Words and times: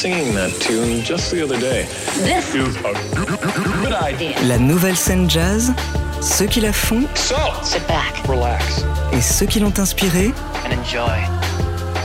singing 0.00 0.32
that 0.34 0.50
tune 0.60 1.02
just 1.04 1.30
the 1.30 1.42
other 1.42 1.58
day. 1.60 1.84
This 2.24 2.54
is 2.54 2.74
a 2.78 2.94
good 3.82 3.92
idea. 3.92 4.34
La 4.48 4.56
nouvelle 4.56 4.96
scène 4.96 5.28
jazz, 5.28 5.74
ceux 6.22 6.46
qui 6.46 6.62
la 6.62 6.72
font 6.72 7.02
So, 7.14 7.34
Sit 7.62 7.86
back 7.86 8.14
relax 8.26 8.82
et 9.12 9.20
ceux 9.20 9.44
qui 9.44 9.60
l'ont 9.60 9.78
inspirée, 9.78 10.32
and 10.64 10.72
enjoy. 10.72 11.20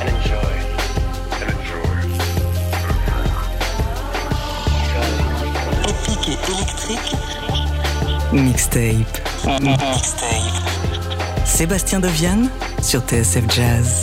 and 0.02 0.10
enjoy. 0.10 0.56
And 1.40 1.48
enjoy. 1.56 2.04
épique 5.88 6.28
et 6.28 6.38
électrique, 6.52 7.16
mixtape. 8.34 9.22
Sébastien 11.46 12.02
Deviane 12.02 12.50
sur 12.82 13.00
TSF 13.08 13.46
Jazz. 13.56 14.02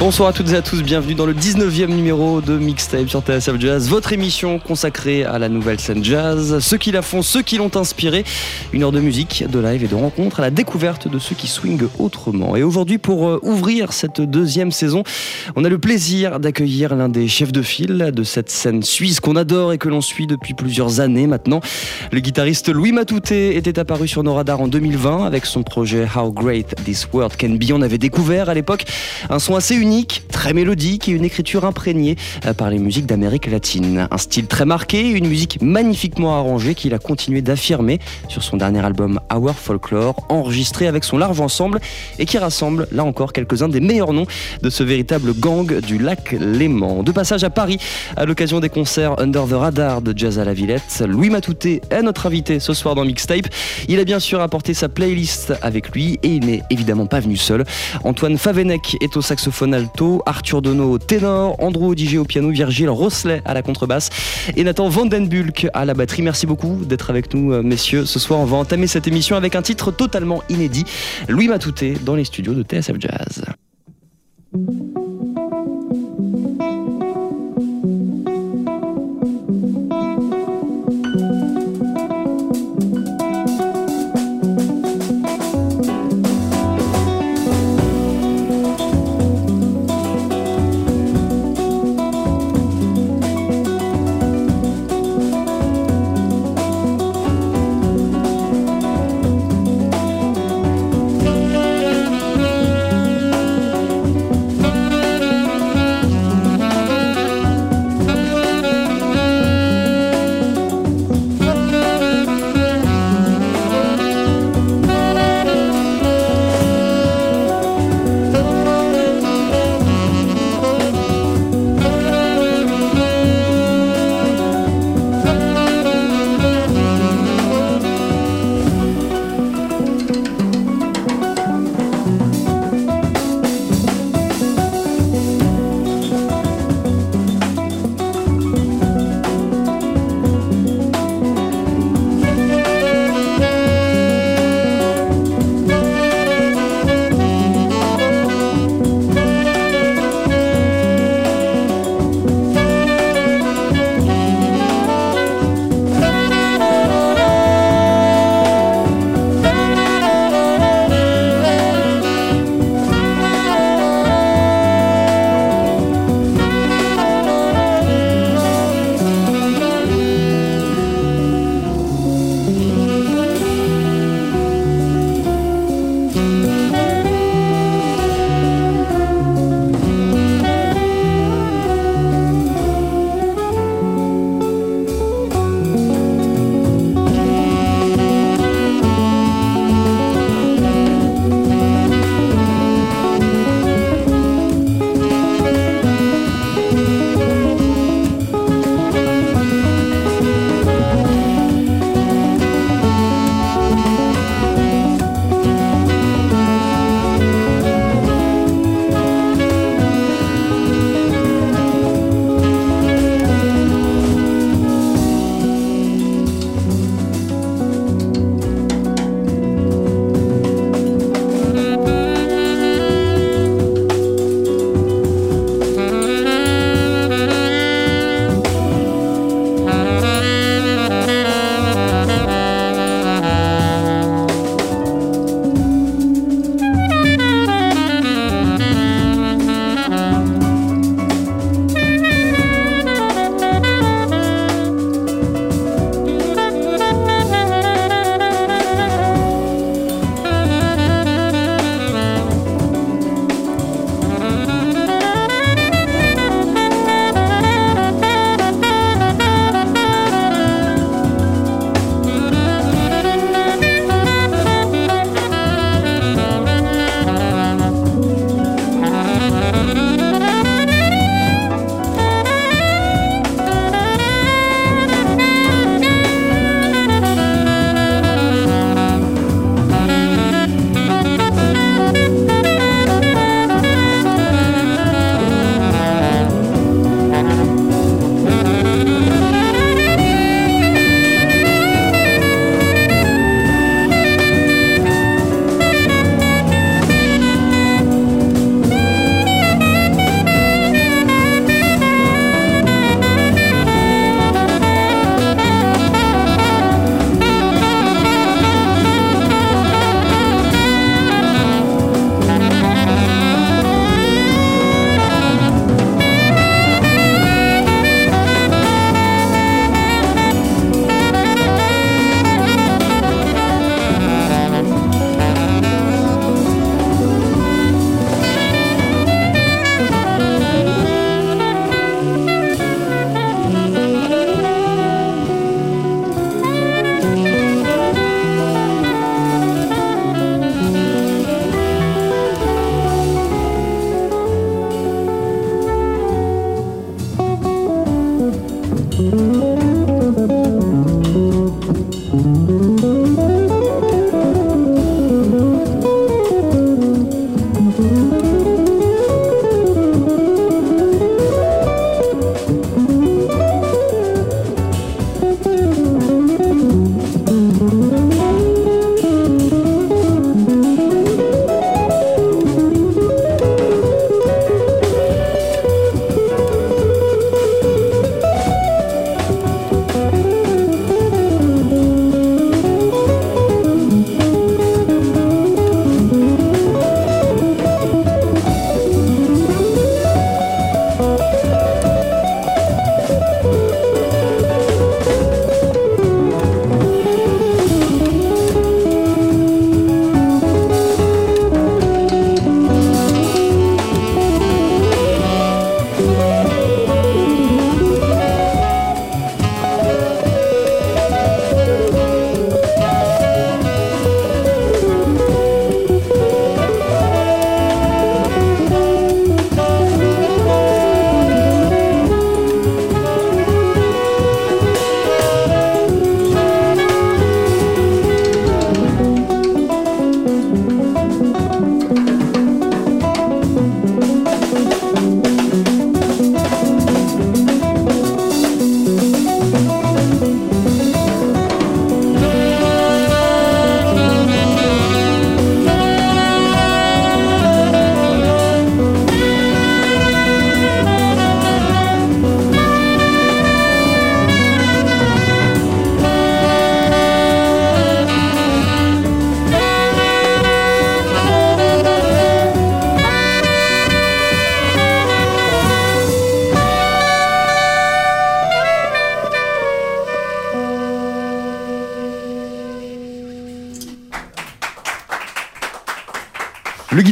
Bonsoir 0.00 0.30
à 0.30 0.32
toutes 0.32 0.50
et 0.52 0.56
à 0.56 0.62
tous, 0.62 0.82
bienvenue 0.82 1.14
dans 1.14 1.26
le 1.26 1.34
19e 1.34 1.88
numéro 1.88 2.40
de 2.40 2.56
Mixtape 2.56 3.10
sur 3.10 3.20
TSF 3.20 3.60
Jazz, 3.60 3.90
votre 3.90 4.14
émission 4.14 4.58
consacrée 4.58 5.24
à 5.24 5.38
la 5.38 5.50
nouvelle 5.50 5.78
scène 5.78 6.02
jazz, 6.02 6.58
ceux 6.60 6.78
qui 6.78 6.90
la 6.90 7.02
font, 7.02 7.20
ceux 7.20 7.42
qui 7.42 7.58
l'ont 7.58 7.76
inspiré, 7.76 8.24
une 8.72 8.82
heure 8.82 8.92
de 8.92 9.00
musique, 9.00 9.44
de 9.46 9.58
live 9.58 9.84
et 9.84 9.88
de 9.88 9.94
rencontres 9.94 10.40
à 10.40 10.42
la 10.44 10.50
découverte 10.50 11.06
de 11.06 11.18
ceux 11.18 11.34
qui 11.34 11.48
swingent 11.48 11.90
autrement. 11.98 12.56
Et 12.56 12.62
aujourd'hui, 12.62 12.96
pour 12.96 13.28
euh, 13.28 13.40
ouvrir 13.42 13.92
cette 13.92 14.22
deuxième 14.22 14.72
saison, 14.72 15.02
on 15.54 15.66
a 15.66 15.68
le 15.68 15.76
plaisir 15.76 16.40
d'accueillir 16.40 16.96
l'un 16.96 17.10
des 17.10 17.28
chefs 17.28 17.52
de 17.52 17.60
file 17.60 18.10
de 18.14 18.24
cette 18.24 18.48
scène 18.48 18.82
suisse 18.82 19.20
qu'on 19.20 19.36
adore 19.36 19.74
et 19.74 19.76
que 19.76 19.90
l'on 19.90 20.00
suit 20.00 20.26
depuis 20.26 20.54
plusieurs 20.54 21.00
années 21.00 21.26
maintenant. 21.26 21.60
Le 22.10 22.20
guitariste 22.20 22.70
Louis 22.70 22.92
Matouté 22.92 23.54
était 23.54 23.78
apparu 23.78 24.08
sur 24.08 24.22
nos 24.22 24.32
radars 24.32 24.62
en 24.62 24.68
2020 24.68 25.26
avec 25.26 25.44
son 25.44 25.62
projet 25.62 26.08
How 26.16 26.32
Great 26.32 26.74
This 26.86 27.06
World 27.12 27.36
Can 27.38 27.50
Be. 27.50 27.72
On 27.74 27.82
avait 27.82 27.98
découvert 27.98 28.48
à 28.48 28.54
l'époque 28.54 28.86
un 29.28 29.38
son 29.38 29.56
assez 29.56 29.74
unique, 29.74 29.89
très 30.30 30.52
mélodique 30.52 31.08
et 31.08 31.12
une 31.12 31.24
écriture 31.24 31.64
imprégnée 31.64 32.16
euh, 32.46 32.54
par 32.54 32.70
les 32.70 32.78
musiques 32.78 33.06
d'Amérique 33.06 33.46
latine. 33.46 34.06
Un 34.10 34.18
style 34.18 34.46
très 34.46 34.64
marqué, 34.64 35.10
une 35.10 35.26
musique 35.26 35.60
magnifiquement 35.60 36.36
arrangée 36.36 36.74
qu'il 36.74 36.94
a 36.94 36.98
continué 36.98 37.42
d'affirmer 37.42 37.98
sur 38.28 38.42
son 38.42 38.56
dernier 38.56 38.84
album 38.84 39.20
Our 39.34 39.54
Folklore, 39.54 40.14
enregistré 40.28 40.86
avec 40.86 41.02
son 41.02 41.18
large 41.18 41.40
ensemble 41.40 41.80
et 42.18 42.24
qui 42.24 42.38
rassemble 42.38 42.86
là 42.92 43.04
encore 43.04 43.32
quelques-uns 43.32 43.68
des 43.68 43.80
meilleurs 43.80 44.12
noms 44.12 44.26
de 44.62 44.70
ce 44.70 44.84
véritable 44.84 45.34
gang 45.34 45.80
du 45.80 45.98
lac 45.98 46.32
Léman. 46.38 47.02
De 47.02 47.10
passage 47.10 47.42
à 47.42 47.50
Paris 47.50 47.78
à 48.16 48.24
l'occasion 48.26 48.60
des 48.60 48.68
concerts 48.68 49.18
Under 49.18 49.46
the 49.46 49.54
Radar 49.54 50.02
de 50.02 50.16
Jazz 50.16 50.38
à 50.38 50.44
la 50.44 50.54
Villette, 50.54 51.02
Louis 51.06 51.30
Matouté 51.30 51.80
est 51.90 52.02
notre 52.02 52.26
invité 52.26 52.60
ce 52.60 52.74
soir 52.74 52.94
dans 52.94 53.04
Mixtape. 53.04 53.48
Il 53.88 53.98
a 53.98 54.04
bien 54.04 54.20
sûr 54.20 54.40
apporté 54.40 54.72
sa 54.72 54.88
playlist 54.88 55.52
avec 55.62 55.90
lui 55.90 56.20
et 56.22 56.28
il 56.28 56.46
n'est 56.46 56.62
évidemment 56.70 57.06
pas 57.06 57.18
venu 57.18 57.36
seul. 57.36 57.64
Antoine 58.04 58.38
Favenec 58.38 58.96
est 59.00 59.16
au 59.16 59.22
saxophone 59.22 59.79
Arthur 60.26 60.62
Dono 60.62 60.92
au 60.92 60.98
ténor, 60.98 61.56
Andrew 61.58 61.88
Odigé 61.88 62.18
au 62.18 62.24
piano, 62.24 62.50
Virgile 62.50 62.90
Rosselet 62.90 63.42
à 63.44 63.54
la 63.54 63.62
contrebasse 63.62 64.10
et 64.56 64.64
Nathan 64.64 64.88
Vandenbulk 64.88 65.68
à 65.72 65.84
la 65.84 65.94
batterie. 65.94 66.22
Merci 66.22 66.46
beaucoup 66.46 66.84
d'être 66.84 67.10
avec 67.10 67.34
nous, 67.34 67.52
euh, 67.52 67.62
messieurs. 67.62 68.04
Ce 68.04 68.18
soir, 68.18 68.40
on 68.40 68.44
va 68.44 68.56
entamer 68.56 68.86
cette 68.86 69.06
émission 69.06 69.36
avec 69.36 69.54
un 69.54 69.62
titre 69.62 69.90
totalement 69.90 70.42
inédit. 70.48 70.84
Louis 71.28 71.48
Matouté 71.48 71.94
dans 72.04 72.14
les 72.14 72.24
studios 72.24 72.54
de 72.54 72.62
TSF 72.62 72.96
Jazz. 72.98 73.44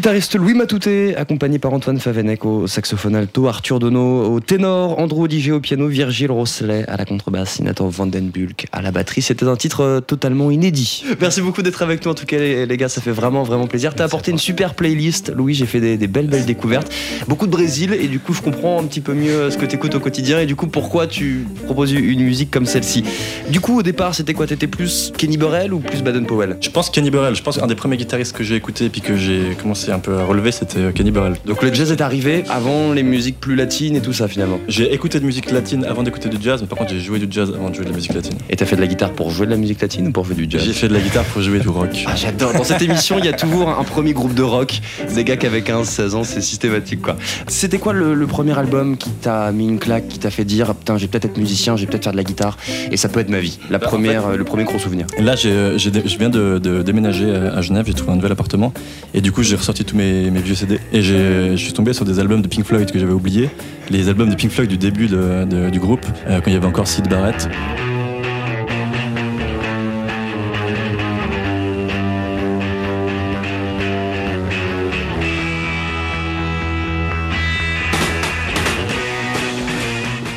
Guitariste 0.08 0.37
Louis 0.37 0.55
Matouté, 0.55 1.14
accompagné 1.16 1.58
par 1.58 1.75
Antoine 1.75 1.99
Favenec 1.99 2.43
au 2.46 2.66
saxophone 2.66 3.14
alto, 3.14 3.46
Arthur 3.46 3.78
Dono 3.78 4.32
au 4.32 4.40
ténor, 4.40 4.99
Andrew 4.99 5.25
Odiger 5.25 5.52
au 5.52 5.61
piano, 5.61 5.87
Virgile 5.87 6.30
Rosselet 6.30 6.87
à 6.88 6.97
la 6.97 7.04
contrebasse, 7.04 7.61
Nathan 7.61 7.88
Vandenbulk 7.88 8.67
à 8.78 8.82
la 8.82 8.90
batterie. 8.90 9.23
C'était 9.23 9.47
un 9.47 9.56
titre 9.56 9.82
euh, 9.82 10.00
totalement 10.00 10.50
inédit. 10.50 11.04
Merci 11.20 11.40
beaucoup 11.40 11.62
d'être 11.62 11.82
avec 11.82 12.04
nous 12.04 12.11
en 12.11 12.14
tout 12.14 12.26
cas 12.26 12.38
les, 12.38 12.66
les 12.66 12.76
gars, 12.76 12.88
ça 12.88 13.00
fait 13.00 13.11
vraiment 13.11 13.42
vraiment 13.42 13.66
plaisir. 13.66 13.94
T'as 13.94 14.04
apporté 14.04 14.30
une 14.30 14.38
super 14.38 14.75
playlist, 14.75 15.32
Louis, 15.35 15.54
j'ai 15.54 15.66
fait 15.66 15.80
des, 15.80 15.97
des 15.97 16.06
belles 16.06 16.28
belles 16.28 16.47
découvertes. 16.47 16.92
Beaucoup 17.26 17.47
de 17.47 17.50
Brésil 17.50 17.92
et 17.92 18.06
du 18.06 18.20
coup 18.20 18.32
je 18.32 18.40
comprends 18.40 18.80
un 18.80 18.85
petit 18.85 19.00
peu 19.00 19.14
mieux 19.14 19.50
ce 19.50 19.58
que 19.58 19.66
t'écoutes 19.66 19.94
au 19.94 20.00
quotidien 20.00 20.40
et 20.40 20.47
du 20.47 20.56
coup 20.56 20.68
pourquoi 20.68 21.06
tu 21.06 21.47
proposes 21.64 21.92
une 21.92 22.23
musique 22.23 22.50
comme 22.50 22.66
celle-ci. 22.66 23.04
Du 23.50 23.61
coup 23.61 23.78
au 23.78 23.82
départ 23.82 24.14
c'était 24.14 24.35
quoi? 24.35 24.47
T'étais 24.47 24.66
plus 24.66 25.12
Kenny 25.16 25.37
Burrell 25.37 25.75
ou 25.75 25.80
plus 25.80 26.02
Baden 26.02 26.25
Powell? 26.26 26.56
Je 26.61 26.70
pense 26.70 26.90
Kenny 26.90 27.11
Burrell. 27.11 27.35
Je 27.35 27.42
pense 27.42 27.58
qu'un 27.58 27.66
des 27.66 27.75
premiers 27.75 27.97
guitaristes 27.97 28.37
que 28.37 28.44
j'ai 28.44 28.54
écouté 28.54 28.88
puis 28.88 29.00
que 29.00 29.16
j'ai 29.16 29.56
commencé 29.61 29.90
un 29.90 29.99
peu 29.99 30.18
à 30.18 30.25
relever, 30.25 30.52
c'était 30.52 30.78
euh, 30.78 30.92
Kenny 30.92 31.11
Burrell. 31.11 31.35
Donc 31.44 31.62
le 31.62 31.75
jazz 31.75 31.90
est 31.90 32.00
arrivé 32.00 32.44
avant 32.49 32.92
les 32.92 33.02
musiques 33.02 33.40
plus 33.40 33.56
latines 33.56 33.97
et 33.97 34.00
tout 34.00 34.12
ça 34.12 34.28
finalement. 34.28 34.61
J'ai 34.68 34.92
écouté 34.94 35.18
de 35.20 35.25
musique 35.25 35.50
latine 35.50 35.85
avant 35.85 36.02
d'écouter 36.02 36.28
du 36.28 36.37
jazz, 36.40 36.61
mais 36.61 36.68
par 36.68 36.78
contre 36.78 36.92
j'ai 36.92 37.00
joué 37.00 37.18
du 37.18 37.26
jazz 37.30 37.50
avant 37.54 37.70
de 37.70 37.75
jouer 37.75 37.85
de 37.85 37.90
la 37.90 37.97
musique 37.97 38.14
latine. 38.14 38.38
Et 38.50 38.56
t'as 38.56 38.66
fait 38.68 38.76
de 38.76 38.80
la 38.80 38.87
guitare 38.87 39.12
pour 39.12 39.30
jouer 39.30 39.46
de 39.46 39.50
la 39.50 39.56
musique 39.56 39.80
latine 39.80 40.08
ou 40.08 40.12
pour 40.12 40.25
jouer 40.25 40.34
du 40.34 40.46
jazz 40.48 40.62
J'ai 40.64 40.72
fait 40.72 40.88
de 40.88 40.94
la 40.94 41.00
guitare 41.00 41.25
pour 41.25 41.40
jouer 41.42 41.58
du 41.58 41.68
rock. 41.68 42.04
Ah, 42.06 42.14
j'adore. 42.16 42.52
Dans 42.52 42.64
cette 42.64 42.82
émission, 42.82 43.16
il 43.18 43.25
y 43.25 43.28
a 43.28 43.32
toujours 43.32 43.68
un 43.68 43.84
premier 43.84 44.12
groupe 44.12 44.34
de 44.34 44.42
rock. 44.42 44.80
Des 45.14 45.25
gars 45.25 45.37
qui 45.37 45.46
avaient 45.46 45.60
15-16 45.60 46.14
ans, 46.14 46.25
c'est 46.25 46.40
systématique 46.40 47.00
quoi. 47.02 47.16
C'était 47.46 47.78
quoi 47.78 47.92
le, 47.92 48.14
le 48.14 48.26
premier 48.26 48.56
album 48.58 48.96
qui 48.96 49.10
t'a 49.10 49.50
mis 49.52 49.66
une 49.66 49.78
claque, 49.78 50.08
qui 50.08 50.18
t'a 50.18 50.30
fait 50.30 50.44
dire 50.44 50.75
putain, 50.75 50.98
j'ai 50.98 51.08
peut-être 51.08 51.25
être 51.25 51.38
musicien, 51.38 51.76
j'ai 51.76 51.87
peut-être 51.87 52.04
faire 52.04 52.12
de 52.12 52.16
la 52.18 52.25
guitare 52.25 52.56
et 52.90 52.96
ça 52.96 53.08
peut 53.08 53.20
être 53.20 53.30
ma 53.30 53.40
vie. 53.40 53.58
La 53.70 53.78
Bah, 53.78 53.87
en 53.87 53.90
première, 53.90 54.26
euh, 54.26 54.37
le 54.37 54.44
premier 54.44 54.64
gros 54.64 54.78
souvenir. 54.78 55.06
Là, 55.18 55.34
j'ai, 55.37 55.78
j'ai 55.78 55.90
dé- 55.90 56.02
je 56.04 56.18
viens 56.18 56.30
de, 56.30 56.58
de 56.58 56.82
déménager 56.82 57.30
à 57.32 57.60
Genève, 57.62 57.84
j'ai 57.87 57.94
trouvé 57.94 58.12
un 58.12 58.16
nouvel 58.16 58.32
appartement. 58.32 58.72
Et 59.14 59.20
du 59.20 59.32
coup, 59.32 59.42
j'ai 59.42 59.56
ressorti 59.56 59.84
tous 59.84 59.96
mes, 59.96 60.30
mes 60.30 60.40
vieux 60.40 60.54
CD. 60.54 60.78
Et 60.92 61.02
j'ai- 61.02 61.52
je 61.56 61.62
suis 61.64 61.72
tombé 61.72 61.92
sur 61.94 62.04
des 62.04 62.18
albums 62.18 62.42
de 62.42 62.48
Pink 62.48 62.64
Floyd 62.66 62.90
que 62.90 62.98
j'avais 62.98 63.12
oubliés. 63.12 63.48
Les 63.90 64.08
albums 64.08 64.28
de 64.28 64.34
Pink 64.34 64.50
Floyd 64.50 64.68
du 64.68 64.76
début 64.76 65.06
de- 65.06 65.44
de- 65.48 65.70
du 65.70 65.80
groupe, 65.80 66.04
euh, 66.28 66.40
quand 66.40 66.50
il 66.50 66.52
y 66.52 66.56
avait 66.56 66.66
encore 66.66 66.87
Sid 66.87 67.08
Barrett. 67.08 67.48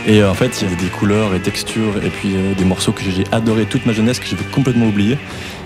Et 0.07 0.21
euh, 0.21 0.31
en 0.31 0.33
fait, 0.33 0.61
il 0.61 0.63
y 0.63 0.67
avait 0.67 0.81
des 0.81 0.89
couleurs 0.89 1.35
et 1.35 1.39
textures 1.39 2.03
et 2.03 2.09
puis 2.09 2.35
euh, 2.35 2.55
des 2.55 2.65
morceaux 2.65 2.91
que 2.91 3.03
j'ai 3.03 3.23
adoré 3.31 3.65
toute 3.65 3.85
ma 3.85 3.93
jeunesse 3.93 4.19
que 4.19 4.25
j'avais 4.25 4.43
complètement 4.43 4.87
oublié. 4.87 5.17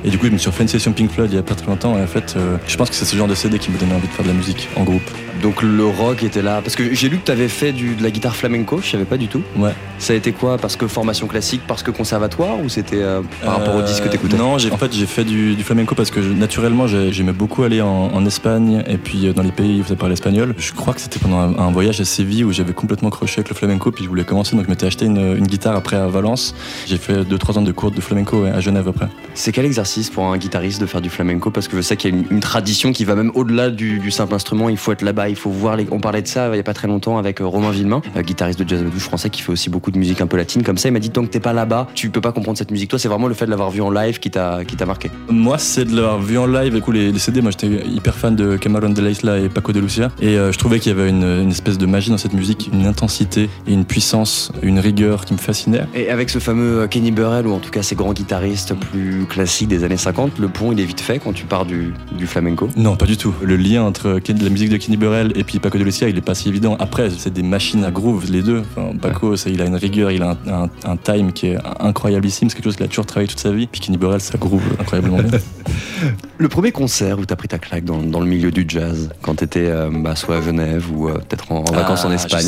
Et 0.04 0.10
du 0.10 0.18
coup, 0.18 0.26
je 0.26 0.32
me 0.32 0.38
suis 0.38 0.50
refait 0.50 0.64
une 0.64 0.70
session 0.70 0.92
Pink 0.92 1.12
Floyd 1.12 1.32
il 1.32 1.36
y 1.36 1.40
a 1.40 1.44
pas 1.44 1.56
très 1.56 1.68
longtemps. 1.68 1.98
Et 1.98 2.02
en 2.02 2.08
fait, 2.08 2.36
euh, 2.36 2.58
je 2.68 2.76
pense 2.76 2.90
que 2.90 2.96
c'est 2.96 3.06
ce 3.06 3.16
genre 3.16 3.28
de 3.28 3.36
CD 3.36 3.60
qui 3.60 3.72
me 3.72 3.78
donnait 3.78 3.96
envie 3.96 4.08
de 4.08 4.14
faire 4.14 4.26
de 4.26 4.30
la 4.30 4.36
musique 4.36 4.68
en 4.76 4.84
groupe. 4.84 5.10
Donc 5.42 5.62
le 5.62 5.86
rock 5.86 6.24
était 6.24 6.42
là. 6.42 6.62
Parce 6.62 6.76
que 6.76 6.94
j'ai 6.94 7.10
lu 7.10 7.18
que 7.18 7.26
t'avais 7.26 7.48
fait 7.48 7.72
du, 7.72 7.96
de 7.96 8.04
la 8.04 8.10
guitare 8.12 8.36
flamenco, 8.36 8.80
je 8.82 8.90
savais 8.90 9.06
pas 9.06 9.18
du 9.18 9.28
tout. 9.28 9.42
Ouais. 9.58 9.72
Ça 10.00 10.14
a 10.14 10.16
été 10.16 10.32
quoi? 10.32 10.58
Parce 10.58 10.76
que 10.76 10.88
formation 10.88 11.28
classique, 11.28 11.62
parce 11.68 11.84
que 11.84 11.92
conservatoire 11.92 12.60
ou 12.64 12.70
c'était 12.70 13.02
euh, 13.02 13.22
par 13.44 13.60
rapport 13.60 13.76
au 13.76 13.82
disque 13.82 14.04
que 14.04 14.08
Euh, 14.08 14.12
t'écoutais? 14.12 14.38
Non, 14.38 14.58
j'ai- 14.58 14.72
en 14.72 14.78
fait, 14.78 14.94
j'ai 14.94 15.06
fait 15.06 15.24
du, 15.24 15.56
du 15.56 15.64
flamenco 15.64 15.94
parce 15.96 16.10
que 16.12 16.22
je- 16.22 16.30
naturellement, 16.30 16.88
j'ai- 16.88 17.12
j'aimais 17.14 17.34
beaucoup 17.34 17.64
aller 17.64 17.82
en, 17.82 17.88
en 18.14 18.26
Espagne 18.26 18.84
et 18.88 18.98
puis 18.98 19.28
euh, 19.28 19.34
dans 19.34 19.44
les 19.44 19.52
pays 19.52 19.82
où 19.82 19.86
ça 19.86 19.96
parle 19.96 20.12
espagnol. 20.14 20.54
Je 20.58 20.72
crois 20.74 20.94
que 20.94 21.02
c'était 21.02 21.20
pendant 21.20 21.40
un, 21.40 21.58
un 21.58 21.72
voyage 21.72 22.00
à 22.02 22.06
Séville 22.06 22.44
où 22.44 22.52
j'avais 22.52 22.74
complètement 22.74 23.10
croché 23.10 23.40
avec 23.40 23.50
le 23.50 23.56
flamenco 23.56 23.92
puis 23.92 24.04
je 24.04 24.10
voulais 24.10 24.24
commencer. 24.24 24.56
Donc, 24.56 24.66
je 24.66 24.70
m'étais 24.70 24.86
acheté 24.88 25.06
une, 25.06 25.36
une 25.38 25.48
guitare 25.48 25.76
après 25.76 25.96
à 25.98 26.08
Valence. 26.08 26.56
J'ai 26.88 26.98
fait 26.98 27.24
2-3 27.24 27.60
ans 27.60 27.62
de 27.62 27.72
cours 27.72 27.92
de 27.92 28.02
flamenco 28.02 28.44
ouais, 28.44 28.52
à 28.52 28.62
Genève 28.62 28.88
après. 28.88 29.08
C'est 29.34 29.52
quel 29.52 29.66
exercice 29.66 30.10
pour 30.10 30.26
un 30.26 30.38
guitariste 30.38 30.80
de 30.82 30.86
faire 30.86 31.02
du 31.02 31.10
flamenco? 31.10 31.52
Parce 31.52 31.68
que 31.68 31.76
je 31.78 31.82
sais 31.82 31.98
qu'il 31.98 32.12
y 32.12 32.14
a 32.14 32.18
une, 32.18 32.26
une 32.32 32.40
tradition 32.40 32.92
qui 32.94 33.06
va 33.06 33.16
même 33.16 33.32
au-delà 33.36 33.70
du, 33.70 34.00
du 34.00 34.12
simple 34.12 34.34
instrument. 34.34 34.70
Il 34.70 34.78
faut 34.78 34.92
être 34.92 35.02
là-bas, 35.02 35.25
il 35.30 35.36
faut 35.36 35.50
voir 35.50 35.76
les. 35.76 35.88
On 35.92 36.00
parlait 36.00 36.22
de 36.22 36.28
ça 36.28 36.50
il 36.54 36.58
y 36.58 36.60
a 36.60 36.64
pas 36.64 36.74
très 36.74 36.88
longtemps 36.88 37.18
avec 37.18 37.42
euh, 37.42 37.46
Romain 37.46 37.72
Villemain, 37.72 38.02
euh, 38.16 38.22
guitariste 38.22 38.60
de 38.60 38.68
jazz 38.68 38.84
douche 38.84 39.04
français 39.04 39.30
qui 39.30 39.42
fait 39.42 39.52
aussi 39.52 39.70
beaucoup 39.70 39.92
de 39.92 39.98
musique 39.98 40.22
un 40.22 40.28
peu 40.28 40.38
latine. 40.38 40.64
Comme 40.64 40.78
ça, 40.78 40.90
il 40.90 40.92
m'a 40.92 41.00
dit 41.00 41.10
tant 41.10 41.24
que 41.24 41.30
t'es 41.30 41.40
pas 41.40 41.54
là-bas, 41.54 41.88
tu 41.96 42.10
peux 42.10 42.22
pas 42.22 42.32
comprendre 42.32 42.58
cette 42.58 42.72
musique. 42.72 42.90
Toi, 42.90 43.00
c'est 43.00 43.08
vraiment 43.08 43.28
le 43.28 43.34
fait 43.34 43.46
de 43.46 43.52
l'avoir 43.52 43.72
vu 43.72 43.82
en 43.82 43.90
live 43.90 44.20
qui 44.20 44.32
t'a 44.32 44.64
qui 44.66 44.76
t'a 44.76 44.86
marqué. 44.86 45.10
Moi, 45.30 45.58
c'est 45.58 45.86
de 45.86 45.96
l'avoir 45.96 46.22
vu 46.22 46.38
en 46.38 46.46
live 46.46 46.80
coup, 46.82 46.92
les, 46.92 47.12
les 47.12 47.20
CD. 47.20 47.42
Moi, 47.42 47.52
j'étais 47.52 47.86
hyper 47.88 48.16
fan 48.16 48.36
de 48.36 48.58
Cameron 48.58 48.90
de 48.90 49.02
la 49.02 49.10
Isla 49.10 49.40
et 49.40 49.50
Paco 49.50 49.72
de 49.72 49.80
Lucia. 49.80 50.12
Et 50.22 50.38
euh, 50.38 50.52
je 50.52 50.58
trouvais 50.58 50.80
qu'il 50.80 50.92
y 50.96 51.00
avait 51.00 51.10
une, 51.10 51.24
une 51.24 51.52
espèce 51.52 51.78
de 51.78 51.86
magie 51.86 52.10
dans 52.10 52.18
cette 52.18 52.34
musique, 52.34 52.70
une 52.72 52.86
intensité 52.86 53.50
et 53.68 53.74
une 53.74 53.86
puissance, 53.86 54.52
une 54.62 54.80
rigueur 54.80 55.26
qui 55.26 55.34
me 55.34 55.40
fascinait. 55.40 55.86
Et 55.94 56.10
avec 56.10 56.30
ce 56.30 56.40
fameux 56.40 56.88
Kenny 56.88 57.12
Burrell 57.12 57.48
ou 57.48 57.54
en 57.54 57.60
tout 57.60 57.72
cas 57.72 57.84
ces 57.84 57.96
grands 57.96 58.14
guitaristes 58.14 58.74
plus 58.74 59.26
classiques 59.26 59.68
des 59.68 59.84
années 59.84 59.98
50, 59.98 60.40
le 60.40 60.48
pont 60.48 60.72
il 60.72 60.80
est 60.80 60.86
vite 60.86 61.02
fait 61.02 61.20
quand 61.20 61.34
tu 61.34 61.46
pars 61.46 61.66
du, 61.66 61.94
du 62.18 62.28
flamenco? 62.28 62.70
Non, 62.76 62.96
pas 62.96 63.06
du 63.06 63.18
tout. 63.18 63.34
Le 63.42 63.56
lien 63.56 63.84
entre 63.84 64.20
la 64.28 64.50
musique 64.50 64.70
de 64.70 64.78
Kenny 64.78 64.98
Burrell 64.98 65.15
et 65.24 65.44
puis 65.44 65.60
Paco 65.60 65.78
de 65.78 65.84
Lucia, 65.84 66.08
il 66.10 66.18
est 66.18 66.22
pas 66.22 66.36
si 66.36 66.50
évident. 66.50 66.76
Après, 66.80 67.10
c'est 67.18 67.32
des 67.34 67.44
machines 67.44 67.84
à 67.84 67.92
groove, 67.92 68.32
les 68.32 68.42
deux. 68.42 68.62
Enfin, 68.76 68.96
Paco, 69.02 69.36
ça, 69.36 69.50
il 69.50 69.62
a 69.62 69.66
une 69.66 69.76
rigueur, 69.76 70.12
il 70.12 70.22
a 70.24 70.32
un, 70.48 70.64
un- 70.64 70.70
un 70.86 70.98
time 70.98 71.32
qui 71.34 71.48
est 71.48 71.58
incroyablissime. 71.80 72.50
C'est 72.50 72.56
quelque 72.56 72.66
chose 72.66 72.76
qu'il 72.76 72.86
a 72.86 72.90
toujours 72.90 73.06
travaillé 73.06 73.28
toute 73.28 73.40
sa 73.40 73.52
vie. 73.52 73.68
Puis 73.68 73.82
Kenny 73.82 73.98
Burrell, 73.98 74.22
ça 74.22 74.38
groove 74.38 74.62
incroyablement 74.80 75.18
bien. 75.22 75.40
Le 76.38 76.50
premier 76.50 76.72
concert 76.72 77.18
où 77.20 77.26
t'as 77.26 77.36
pris 77.38 77.48
ta 77.48 77.58
claque 77.58 77.86
dans, 77.86 78.00
dans 78.02 78.20
le 78.20 78.26
milieu 78.26 78.52
du 78.52 78.66
jazz, 78.68 79.10
quand 79.22 79.36
t'étais 79.36 79.66
euh, 79.66 79.90
bah, 79.92 80.16
soit 80.16 80.38
à 80.38 80.42
Genève 80.42 80.86
ou 80.94 81.08
euh, 81.08 81.14
peut-être 81.14 81.52
en, 81.52 81.60
en 81.60 81.72
vacances 81.72 82.04
en 82.06 82.10
Ah, 82.12 82.16
Espagne. 82.16 82.46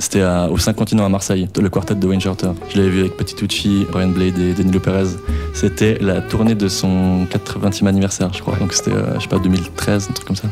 C'était 0.00 0.24
au 0.50 0.58
5 0.58 0.74
continents 0.74 1.06
à 1.06 1.08
Marseille, 1.08 1.48
le 1.60 1.68
quartet 1.68 1.94
de 1.94 2.06
Wayne 2.06 2.20
Shorter. 2.20 2.48
Je 2.70 2.76
l'avais 2.78 2.90
vu 2.90 3.00
avec 3.00 3.16
Petit 3.16 3.34
Tucci, 3.36 3.86
Brian 3.90 4.08
Blade 4.08 4.38
et 4.38 4.52
Danilo 4.54 4.80
Perez. 4.80 5.06
C'était 5.54 5.98
la 6.00 6.20
tournée 6.20 6.54
de 6.56 6.68
son 6.68 7.26
80e 7.30 7.86
anniversaire, 7.86 8.30
je 8.34 8.40
crois. 8.40 8.56
Donc 8.56 8.72
c'était, 8.72 8.90
euh, 8.92 9.14
je 9.16 9.22
sais 9.22 9.28
pas, 9.28 9.38
2013, 9.38 10.08
un 10.10 10.12
truc 10.12 10.26
comme 10.26 10.36
ça. 10.36 10.48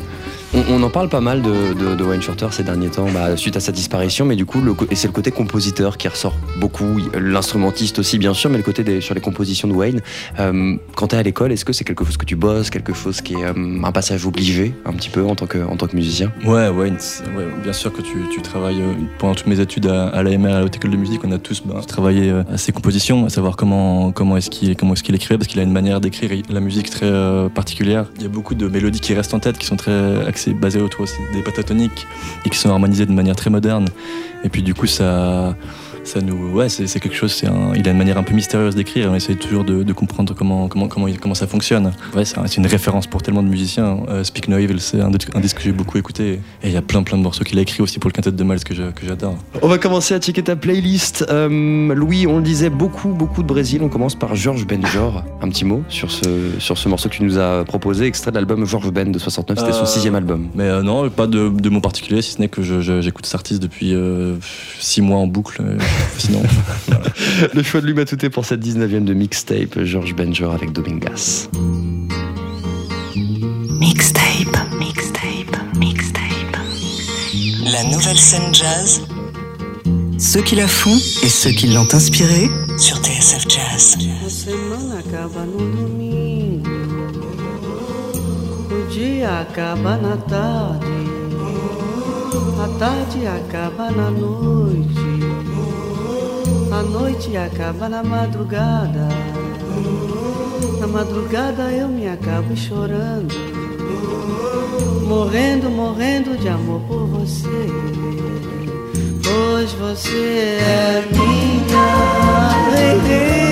On, 0.54 0.82
en 0.82 0.90
parle 0.90 1.08
pas 1.08 1.20
mal 1.20 1.42
de, 1.42 2.02
Wayne 2.04 2.22
Shorter 2.22 2.48
ces 2.50 2.62
derniers 2.62 2.88
temps, 2.88 3.06
bah, 3.12 3.36
suite 3.36 3.56
à 3.56 3.60
sa 3.60 3.72
disparition, 3.72 4.24
mais 4.24 4.36
du 4.36 4.46
coup, 4.46 4.62
c'est 4.92 5.08
le 5.08 5.12
côté 5.12 5.30
compositeur 5.30 5.96
qui 5.96 6.08
ressort 6.08 6.34
beaucoup, 6.60 6.98
l'instrumentiste 7.14 7.98
aussi 7.98 8.18
bien 8.18 8.32
sûr, 8.32 8.48
mais 8.48 8.56
le 8.56 8.62
côté 8.62 9.00
sur 9.00 9.14
les 9.14 9.20
compositions 9.20 9.68
de 9.68 9.72
Wayne. 9.72 10.00
Euh, 10.38 10.76
quand 10.94 11.08
t'es 11.08 11.16
à 11.16 11.22
l'école, 11.22 11.52
est-ce 11.52 11.64
que 11.64 11.72
c'est 11.72 11.84
quelque 11.84 12.04
chose 12.04 12.16
que 12.16 12.24
tu 12.24 12.36
bosses, 12.36 12.70
quelque 12.70 12.94
chose 12.94 13.20
qui 13.20 13.34
est 13.34 13.44
euh, 13.44 13.82
un 13.82 13.92
passage 13.92 14.26
obligé 14.26 14.72
un 14.84 14.92
petit 14.92 15.10
peu 15.10 15.24
en 15.24 15.34
tant 15.34 15.46
que, 15.46 15.58
en 15.58 15.76
tant 15.76 15.86
que 15.86 15.96
musicien? 15.96 16.32
Ouais, 16.44 16.68
Wayne, 16.68 16.98
bien 17.62 17.72
sûr 17.72 17.92
que 17.92 18.02
tu, 18.02 18.28
tu 18.32 18.40
travailles 18.40 18.80
euh, 18.80 18.92
pendant 19.18 19.34
toutes 19.34 19.48
mes 19.48 19.60
études 19.60 19.86
à, 19.86 20.08
à 20.08 20.22
l'AMR, 20.22 20.46
à 20.46 20.58
la 20.60 20.64
Haute 20.64 20.76
École 20.76 20.92
de 20.92 20.96
Musique, 20.96 21.22
on 21.24 21.32
a 21.32 21.38
tous 21.38 21.62
bah, 21.64 21.80
travaillé 21.86 22.30
à 22.30 22.56
ses 22.56 22.72
compositions, 22.72 23.26
à 23.26 23.30
savoir 23.30 23.56
comment, 23.56 24.12
comment 24.12 24.36
est-ce 24.36 24.50
qu'il 24.50 24.76
comment 24.76 24.94
qu'il 24.94 25.14
écrivait, 25.14 25.38
parce 25.38 25.48
qu'il 25.48 25.60
a 25.60 25.62
une 25.62 25.72
manière 25.72 26.00
d'écrire 26.00 26.30
la 26.48 26.60
musique 26.60 26.90
très 26.90 27.10
particulière. 27.54 28.06
Il 28.16 28.22
y 28.22 28.26
a 28.26 28.28
beaucoup 28.28 28.54
de 28.54 28.68
mélodies 28.68 29.00
qui 29.00 29.14
restent 29.14 29.34
en 29.34 29.40
tête, 29.40 29.58
qui 29.58 29.66
sont 29.66 29.76
très 29.76 30.26
axées, 30.36 30.52
basées 30.52 30.82
autour 30.82 31.02
aussi 31.02 31.16
des 31.32 31.42
pentatoniques 31.42 32.06
et 32.44 32.50
qui 32.50 32.58
sont 32.58 32.68
harmonisées 32.68 33.06
de 33.06 33.12
manière 33.12 33.36
très 33.36 33.48
moderne. 33.48 33.86
Et 34.44 34.50
puis 34.50 34.62
du 34.62 34.74
coup, 34.74 34.86
ça, 34.86 35.56
ça 36.06 36.20
nous, 36.20 36.52
ouais, 36.52 36.68
c'est 36.68 37.00
quelque 37.00 37.14
chose. 37.16 37.32
C'est 37.32 37.46
un, 37.46 37.72
il 37.74 37.86
a 37.88 37.90
une 37.92 37.98
manière 37.98 38.16
un 38.18 38.22
peu 38.22 38.34
mystérieuse 38.34 38.74
d'écrire. 38.74 39.10
On 39.10 39.14
essaie 39.14 39.34
toujours 39.34 39.64
de, 39.64 39.82
de 39.82 39.92
comprendre 39.92 40.34
comment, 40.34 40.68
comment, 40.68 40.88
comment, 40.88 41.08
il- 41.08 41.18
comment 41.18 41.34
ça 41.34 41.46
fonctionne. 41.46 41.92
Ouais, 42.14 42.24
c'est 42.24 42.38
un- 42.38 42.46
c'est 42.46 42.56
une 42.56 42.66
référence 42.66 43.06
pour 43.06 43.22
tellement 43.22 43.42
de 43.42 43.48
musiciens. 43.48 43.98
Euh, 44.08 44.24
Speak 44.24 44.48
No 44.48 44.56
Evil, 44.58 44.80
c'est 44.80 45.00
un, 45.00 45.10
disque 45.10 45.30
que 45.56 45.62
j'ai 45.62 45.72
beaucoup 45.72 45.98
écouté. 45.98 46.40
Et 46.62 46.68
il 46.68 46.72
y 46.72 46.76
a 46.76 46.82
plein 46.82 47.02
plein 47.02 47.18
de 47.18 47.22
morceaux 47.22 47.44
qu'il 47.44 47.58
a 47.58 47.62
écrit 47.62 47.82
aussi 47.82 47.98
pour 47.98 48.08
le 48.08 48.12
quintet 48.14 48.30
de 48.32 48.44
Miles 48.44 48.62
que 48.64 48.74
j'adore. 48.74 49.36
On 49.62 49.68
va 49.68 49.78
commencer 49.78 50.14
à 50.14 50.18
checker 50.20 50.42
ta 50.42 50.56
playlist. 50.56 51.24
Euh, 51.30 51.94
Louis, 51.94 52.26
on 52.26 52.36
le 52.36 52.42
disait, 52.42 52.70
beaucoup, 52.70 53.08
beaucoup 53.08 53.42
de 53.42 53.48
Brésil. 53.48 53.80
On 53.82 53.88
commence 53.88 54.14
par 54.14 54.34
Georges 54.36 54.66
Benjor. 54.66 55.24
Un 55.42 55.48
petit 55.48 55.64
mot 55.64 55.82
sur 55.88 56.10
ce, 56.10 56.50
sur 56.58 56.78
ce 56.78 56.88
morceau 56.88 57.08
que 57.08 57.14
tu 57.14 57.24
nous 57.24 57.38
as 57.38 57.64
proposé, 57.64 58.06
extrait 58.06 58.30
de 58.30 58.36
l'album 58.36 58.64
Georges 58.64 58.90
Ben 58.90 59.10
de 59.10 59.18
69. 59.18 59.58
C'était 59.58 59.72
son 59.72 59.82
Euh, 59.82 59.86
sixième 59.86 60.14
album. 60.14 60.48
Mais 60.54 60.64
euh, 60.64 60.82
non, 60.82 61.08
pas 61.10 61.26
de, 61.26 61.48
de 61.48 61.68
mot 61.68 61.80
particulier, 61.80 62.22
si 62.22 62.32
ce 62.32 62.40
n'est 62.40 62.48
que 62.48 62.62
j'écoute 62.62 63.26
cet 63.26 63.34
artiste 63.34 63.62
depuis 63.62 63.94
six 64.78 65.00
mois 65.02 65.18
en 65.18 65.26
boucle. 65.26 65.62
Sinon, 66.18 66.42
Le 67.54 67.62
choix 67.62 67.80
de 67.80 67.86
lui 67.86 67.94
Matouté 67.94 68.30
pour 68.30 68.44
cette 68.44 68.64
19e 68.64 69.04
de 69.04 69.14
mixtape, 69.14 69.82
Georges 69.84 70.14
Benjor 70.14 70.54
avec 70.54 70.72
Domingas. 70.72 71.48
Mixtape, 73.78 74.58
mixtape, 74.78 75.76
mixtape. 75.78 76.56
La 77.64 77.84
nouvelle 77.84 78.18
scène 78.18 78.54
jazz. 78.54 79.02
Ceux 80.18 80.42
qui 80.42 80.56
la 80.56 80.66
font 80.66 80.96
et 81.22 81.28
ceux 81.28 81.50
qui 81.50 81.66
l'ont 81.66 81.86
inspirée 81.92 82.48
sur 82.78 82.96
TSF 82.98 83.44
Jazz. 83.48 83.96
A 84.26 84.30
semana 84.30 84.98
acaba 84.98 85.44
no 85.44 85.58
domingo, 85.58 86.70
o 88.70 88.90
dia 88.90 89.40
acaba 89.40 89.96
na 89.96 90.16
tarde, 90.16 90.84
a 92.58 92.68
tarde 92.78 93.26
acaba 93.26 93.90
na 93.90 94.10
noite, 94.10 94.98
a 96.76 96.82
noite 96.82 97.34
acaba 97.38 97.88
na 97.88 98.02
madrugada, 98.02 99.08
na 100.78 100.86
madrugada 100.86 101.72
eu 101.72 101.88
me 101.88 102.06
acabo 102.06 102.54
chorando, 102.54 103.34
morrendo, 105.08 105.70
morrendo 105.70 106.36
de 106.36 106.48
amor 106.48 106.82
por 106.82 107.06
você. 107.06 107.66
Pois 109.24 109.72
você 109.72 110.58
é 110.60 111.08
minha 111.12 111.86
lady, 112.70 113.45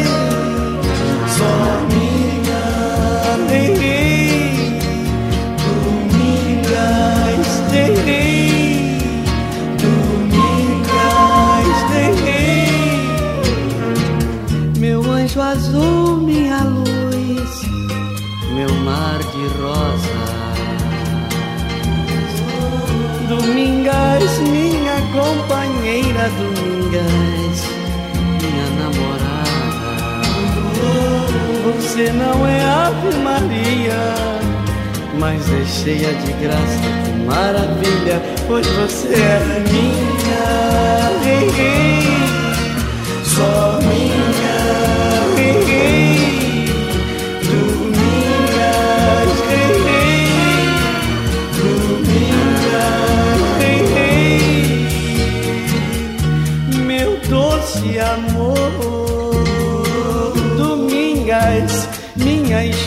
Vera 26.24 26.30
Domingas, 26.30 27.64
minha 28.40 28.66
namorada. 28.78 30.22
Você 31.64 32.12
não 32.12 32.46
é 32.46 32.62
Ave 32.62 33.18
Maria 33.18 34.24
mas 35.18 35.48
é 35.48 35.64
cheia 35.64 36.12
de 36.12 36.32
graça, 36.32 36.80
que 37.04 37.12
maravilha, 37.24 38.20
pois 38.48 38.66
você 38.66 39.14
é 39.14 39.62
minha. 39.70 40.44
Ei, 41.24 42.08
ei. 42.08 42.13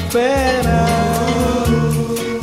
espera. 0.08 0.86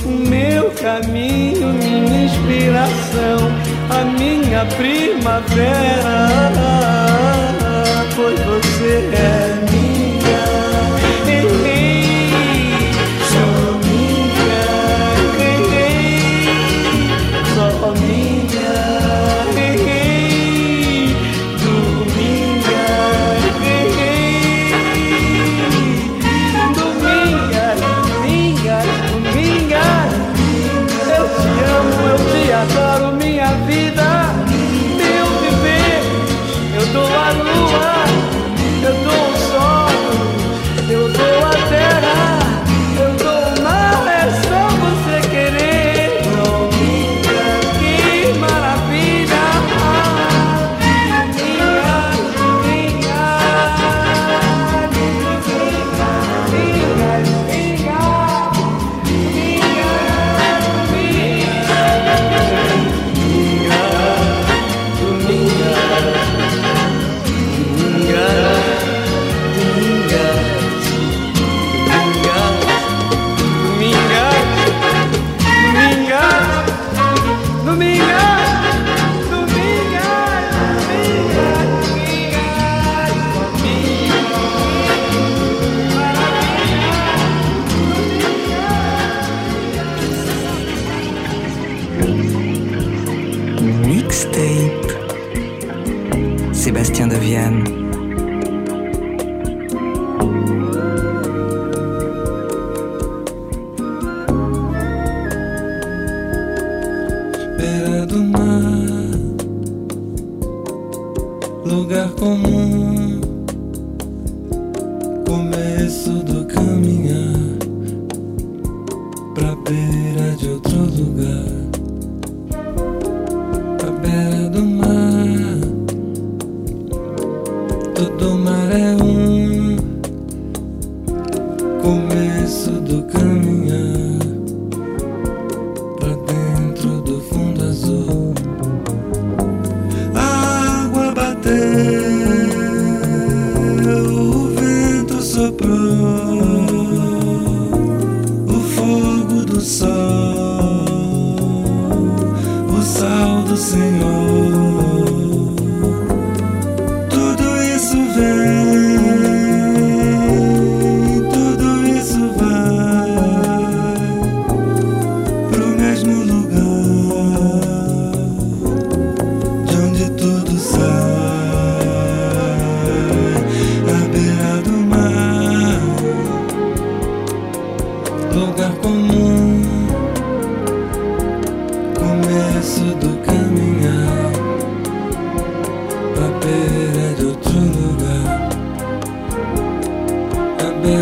O 0.04 0.10
meu 0.28 0.70
caminho, 0.72 1.72
minha 1.72 2.24
inspiração, 2.26 3.50
a 3.90 4.04
minha 4.04 4.66
primavera. 4.76 6.73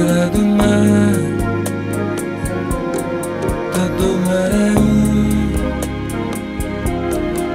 beira 0.03 0.27
do 0.31 0.45
mar 0.45 1.15
Todo 3.73 4.19
mar 4.27 4.51
é 4.53 4.73
um 4.79 5.53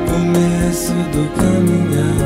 Começo 0.08 0.94
do 0.94 1.24
caminhar 1.36 2.18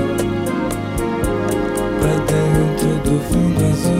Pra 2.00 2.14
dentro 2.26 2.92
do 3.10 3.16
fundo 3.20 3.62
azul. 3.66 3.91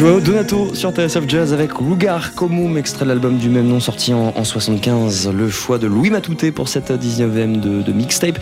Joao 0.00 0.18
Donato 0.18 0.74
sur 0.74 0.92
TSF 0.92 1.28
Jazz 1.28 1.52
avec 1.52 1.78
Lugar 1.78 2.34
Comum, 2.34 2.78
extrait 2.78 3.04
de 3.04 3.10
l'album 3.10 3.36
du 3.36 3.50
même 3.50 3.66
nom 3.66 3.80
sorti 3.80 4.14
en, 4.14 4.32
en 4.34 4.44
75. 4.44 5.28
Le 5.30 5.50
choix 5.50 5.76
de 5.76 5.86
Louis 5.86 6.08
Matouté 6.08 6.52
pour 6.52 6.68
cette 6.68 6.90
19e 6.90 7.60
de 7.60 7.92
mixtape. 7.92 8.38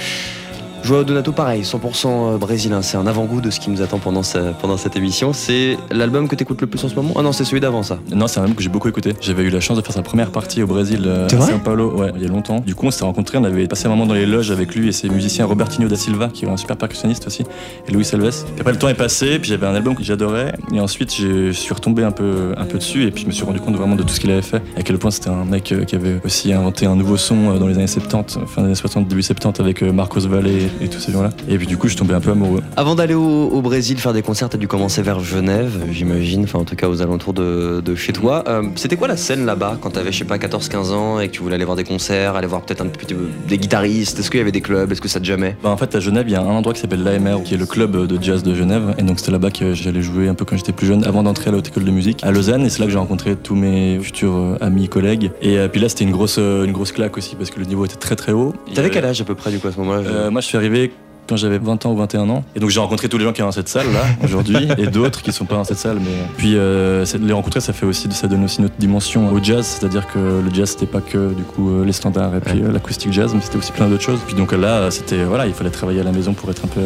Joao 0.89 1.05
Donato, 1.05 1.33
pareil, 1.33 1.65
100% 1.65 2.39
brésilien. 2.39 2.81
C'est 2.81 2.97
un 2.97 3.07
avant-goût 3.07 3.43
de 3.43 3.51
ce 3.51 3.61
qui 3.61 3.69
nous 3.69 3.83
attend 3.83 3.99
pendant, 3.99 4.23
ce- 4.23 4.55
pendant 4.59 4.79
cette 4.79 4.97
émission. 4.97 5.35
C'est 5.35 5.77
l'album 5.91 6.29
que 6.29 6.35
t'écoutes 6.35 6.63
le 6.63 6.67
plus 6.67 6.83
en 6.83 6.89
ce 6.89 6.95
moment? 6.95 7.13
Ah 7.15 7.21
non, 7.21 7.33
c'est 7.33 7.45
celui 7.45 7.61
d'avant, 7.61 7.83
ça. 7.83 7.99
Non, 8.11 8.27
c'est 8.27 8.39
un 8.41 8.45
album 8.45 8.57
que 8.57 8.63
j'ai 8.63 8.71
beaucoup 8.71 8.89
écouté. 8.89 9.13
J'avais 9.21 9.43
eu 9.43 9.51
la 9.51 9.61
chance 9.61 9.77
de 9.77 9.83
faire 9.83 9.93
sa 9.93 10.01
première 10.01 10.31
partie 10.31 10.63
au 10.63 10.67
Brésil, 10.67 11.03
euh, 11.05 11.27
à 11.27 11.29
São 11.29 11.59
Paulo, 11.63 11.91
ouais, 11.99 12.11
il 12.17 12.23
y 12.23 12.25
a 12.25 12.29
longtemps. 12.29 12.61
Du 12.61 12.75
coup, 12.75 12.87
on 12.87 12.91
s'est 12.91 13.05
rencontrés, 13.05 13.37
on 13.37 13.45
avait 13.45 13.67
passé 13.67 13.85
un 13.85 13.91
moment 13.91 14.07
dans 14.07 14.15
les 14.15 14.25
loges 14.25 14.51
avec 14.51 14.75
lui 14.75 14.89
et 14.89 14.93
ses 14.93 15.11
musiciens 15.11 15.45
Robertinho 15.45 15.89
da 15.89 15.97
Silva, 15.97 16.29
qui 16.33 16.47
est 16.47 16.49
un 16.49 16.57
super 16.57 16.79
percussionniste 16.79 17.27
aussi, 17.27 17.43
et 17.87 17.93
Luis 17.93 18.09
Alves. 18.15 18.31
Puis 18.45 18.61
après, 18.61 18.73
le 18.73 18.79
temps 18.79 18.89
est 18.89 18.95
passé, 18.95 19.39
puis 19.39 19.51
j'avais 19.51 19.67
un 19.67 19.75
album 19.75 19.95
que 19.95 20.03
j'adorais, 20.03 20.55
et 20.73 20.81
ensuite, 20.81 21.15
je 21.15 21.51
suis 21.53 21.75
retombé 21.75 22.03
un 22.03 22.13
peu, 22.13 22.55
un 22.57 22.65
peu 22.65 22.79
dessus, 22.79 23.03
et 23.05 23.11
puis 23.11 23.25
je 23.25 23.27
me 23.27 23.33
suis 23.33 23.45
rendu 23.45 23.61
compte 23.61 23.77
vraiment 23.77 23.95
de 23.95 24.05
tout 24.05 24.15
ce 24.15 24.21
qu'il 24.21 24.31
avait 24.31 24.41
fait, 24.41 24.63
à 24.75 24.83
quel 24.83 24.97
point 24.97 25.11
c'était 25.11 25.29
un 25.29 25.45
mec 25.45 25.71
euh, 25.73 25.85
qui 25.85 25.97
avait 25.97 26.19
aussi 26.25 26.51
inventé 26.51 26.87
un 26.87 26.97
nouveau 26.97 27.19
son 27.19 27.51
euh, 27.57 27.59
dans 27.59 27.67
les 27.67 27.75
années 27.75 27.87
70, 27.87 28.39
fin 28.47 28.63
des 28.63 28.67
années 28.69 28.75
60, 28.75 29.07
début 29.07 29.23
70, 29.23 29.61
avec 29.61 29.83
euh, 29.83 29.93
Marcos 29.93 30.21
Valle 30.21 30.47
et, 30.81 30.89
tous 30.89 31.01
ces 31.01 31.13
gens-là. 31.13 31.31
Et 31.49 31.59
puis 31.59 31.67
du 31.67 31.77
coup, 31.77 31.87
je 31.89 31.93
suis 31.93 31.99
tombé 31.99 32.15
un 32.15 32.21
peu 32.21 32.31
amoureux. 32.31 32.63
Avant 32.77 32.95
d'aller 32.95 33.15
au, 33.15 33.49
au 33.49 33.61
Brésil 33.63 33.99
faire 33.99 34.13
des 34.13 34.23
concerts, 34.23 34.49
t'as 34.49 34.59
dû 34.59 34.69
commencer 34.69 35.03
vers 35.03 35.21
Genève, 35.21 35.73
j'imagine, 35.91 36.45
enfin 36.45 36.59
en 36.61 36.65
tout 36.65 36.77
cas 36.77 36.89
aux 36.89 37.03
alentours 37.03 37.33
de, 37.33 37.83
de 37.85 37.95
chez 37.95 38.13
toi. 38.13 38.45
Euh, 38.49 38.63
C'était 38.77 38.97
quoi 38.97 39.09
la 39.09 39.17
scène 39.17 39.45
là-bas 39.47 39.79
quand 39.81 39.91
t'avais, 39.91 40.13
je 40.13 40.19
sais 40.19 40.25
pas, 40.25 40.39
14-15 40.39 40.93
ans 40.93 41.21
et 41.21 41.29
que 41.29 41.33
tu 41.33 41.43
voulais 41.43 41.55
aller 41.57 41.65
voir 41.65 41.77
des 41.77 41.85
concerts, 41.85 42.37
aller 42.37 42.47
voir 42.47 42.63
peut-être 42.63 42.81
un 42.83 42.87
petit 42.87 43.15
peu 43.15 43.29
des 43.49 43.59
guitaristes? 43.59 44.19
Est-ce 44.19 44.31
qu'il 44.31 44.39
y 44.39 44.43
avait 44.43 44.53
des 44.53 44.61
clubs? 44.61 44.91
Est-ce 44.91 45.01
que 45.01 45.09
ça 45.09 45.21
te 45.21 45.25
jamais 45.25 45.57
Bah, 45.63 45.71
en 45.71 45.77
fait, 45.77 45.95
à 45.95 46.01
Genève, 46.01 46.25
il 46.29 46.33
y 46.33 46.37
a 46.37 46.43
un 46.43 46.47
endroit 46.47 46.73
qui 46.75 46.81
s'appelle 46.81 47.03
l'AMR, 47.03 47.43
qui 47.45 47.55
est 47.55 47.59
le 47.59 47.67
club 47.67 48.07
de 48.07 48.23
jazz 48.23 48.43
de 48.43 48.55
Genève. 48.55 48.95
Et 48.99 49.03
donc, 49.03 49.19
c'était 49.19 49.33
là-bas 49.33 49.51
que 49.51 49.75
j'allais 49.75 50.03
jouer 50.03 50.29
un 50.29 50.35
peu 50.35 50.45
quand 50.45 50.57
j'étais 50.57 50.73
plus 50.73 50.87
jeune, 50.87 51.05
avant 51.05 51.23
d'entrer 51.23 51.49
à 51.49 51.53
la 51.53 51.59
haute 51.59 51.69
école 51.69 51.85
de 51.85 51.91
musique 51.91 52.23
à 52.25 52.31
Lausanne. 52.31 52.65
Et 52.65 52.69
c'est 52.71 52.81
là 52.81 52.87
que 52.87 52.93
j'ai 52.93 52.99
rencontré 52.99 53.37
tous 53.37 53.55
mes 53.55 53.99
futurs 54.01 54.37
euh, 54.37 54.57
amis, 54.61 54.89
collègues. 54.89 55.31
Et 55.43 55.59
euh, 55.59 55.69
puis 55.69 55.81
là, 55.81 55.89
c'était 55.89 56.05
une 56.05 56.13
grosse, 56.13 56.39
une 56.39 56.73
grosse 56.73 56.93
claque 56.93 57.17
aussi, 57.17 57.37
parce 57.37 57.51
que 57.51 57.61
le 57.61 57.67
niveau 57.67 57.85
était 57.85 57.97
très 57.97 58.17
très 58.17 58.33
haut. 58.33 58.55
T'avais 58.75 58.91
quel 58.91 59.05
âge 59.05 59.21
à 59.21 59.25
peu 59.25 59.35
près 59.35 59.51
du 59.51 59.59
coup 59.59 59.69
à 59.69 59.73
ce 59.73 59.79
moment-là? 59.79 60.03
Euh, 60.07 60.31
Moi, 60.31 60.41
je 60.41 60.47
suis 60.47 60.58
arrivé 60.59 60.93
quand 61.29 61.37
j'avais 61.37 61.59
20 61.59 61.87
ans 61.87 61.93
ou 61.93 61.97
21 61.97 62.29
ans. 62.31 62.45
Et 62.57 62.61
donc 62.61 62.71
j'ai 62.71 62.81
rencontré 62.81 63.09
tous 63.09 63.19
les 63.19 63.25
gens 63.25 63.33
qui 63.33 63.41
sont 63.41 63.47
dans 63.47 63.53
cette 63.53 63.69
salle 63.69 63.93
là 63.93 64.03
aujourd'hui 64.25 64.69
et 64.79 64.87
d'autres 64.87 65.23
qui 65.23 65.33
sont 65.33 65.45
pas 65.45 65.57
dans 65.57 65.65
cette 65.65 65.79
salle. 65.79 65.99
Mais 66.01 66.11
puis 66.37 66.55
euh, 66.57 67.05
les 67.21 67.33
rencontrer, 67.33 67.61
ça 67.61 67.73
fait 67.73 67.87
aussi, 67.87 68.09
ça 68.11 68.27
donne 68.27 68.45
aussi 68.45 68.59
une 68.59 68.67
autre 68.67 68.77
dimension 68.79 69.33
au 69.33 69.43
jazz. 69.43 69.67
C'est-à-dire 69.67 70.07
que 70.07 70.19
le 70.19 70.53
jazz 70.53 70.71
c'était 70.71 70.87
pas 70.87 71.01
que 71.01 71.33
du 71.35 71.43
coup 71.43 71.71
euh, 71.71 71.85
les 71.85 71.93
standards 71.93 72.35
et 72.37 72.41
puis 72.41 72.63
euh, 72.63 72.73
l'acoustique 72.73 73.13
jazz, 73.13 73.33
mais 73.35 73.41
c'était 73.41 73.59
aussi 73.59 73.73
plein 73.73 73.89
d'autres 73.89 74.03
choses. 74.03 74.21
Puis 74.27 74.35
donc 74.35 74.53
là, 74.53 74.91
c'était 74.91 75.25
voilà, 75.25 75.47
il 75.47 75.55
fallait 75.55 75.71
travailler 75.71 76.01
à 76.01 76.05
la 76.05 76.13
maison 76.13 76.33
pour 76.33 76.51
être 76.51 76.65
un 76.65 76.69
peu 76.69 76.81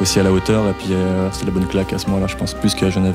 aussi 0.00 0.18
à 0.20 0.22
la 0.22 0.32
hauteur. 0.32 0.64
Et 0.68 0.72
puis 0.72 0.92
euh, 0.92 1.28
c'était 1.32 1.46
la 1.46 1.52
bonne 1.52 1.66
claque 1.66 1.92
à 1.92 1.98
ce 1.98 2.06
moment-là, 2.06 2.26
je 2.26 2.36
pense, 2.36 2.54
plus 2.54 2.74
qu'à 2.74 2.90
Genève. 2.90 3.14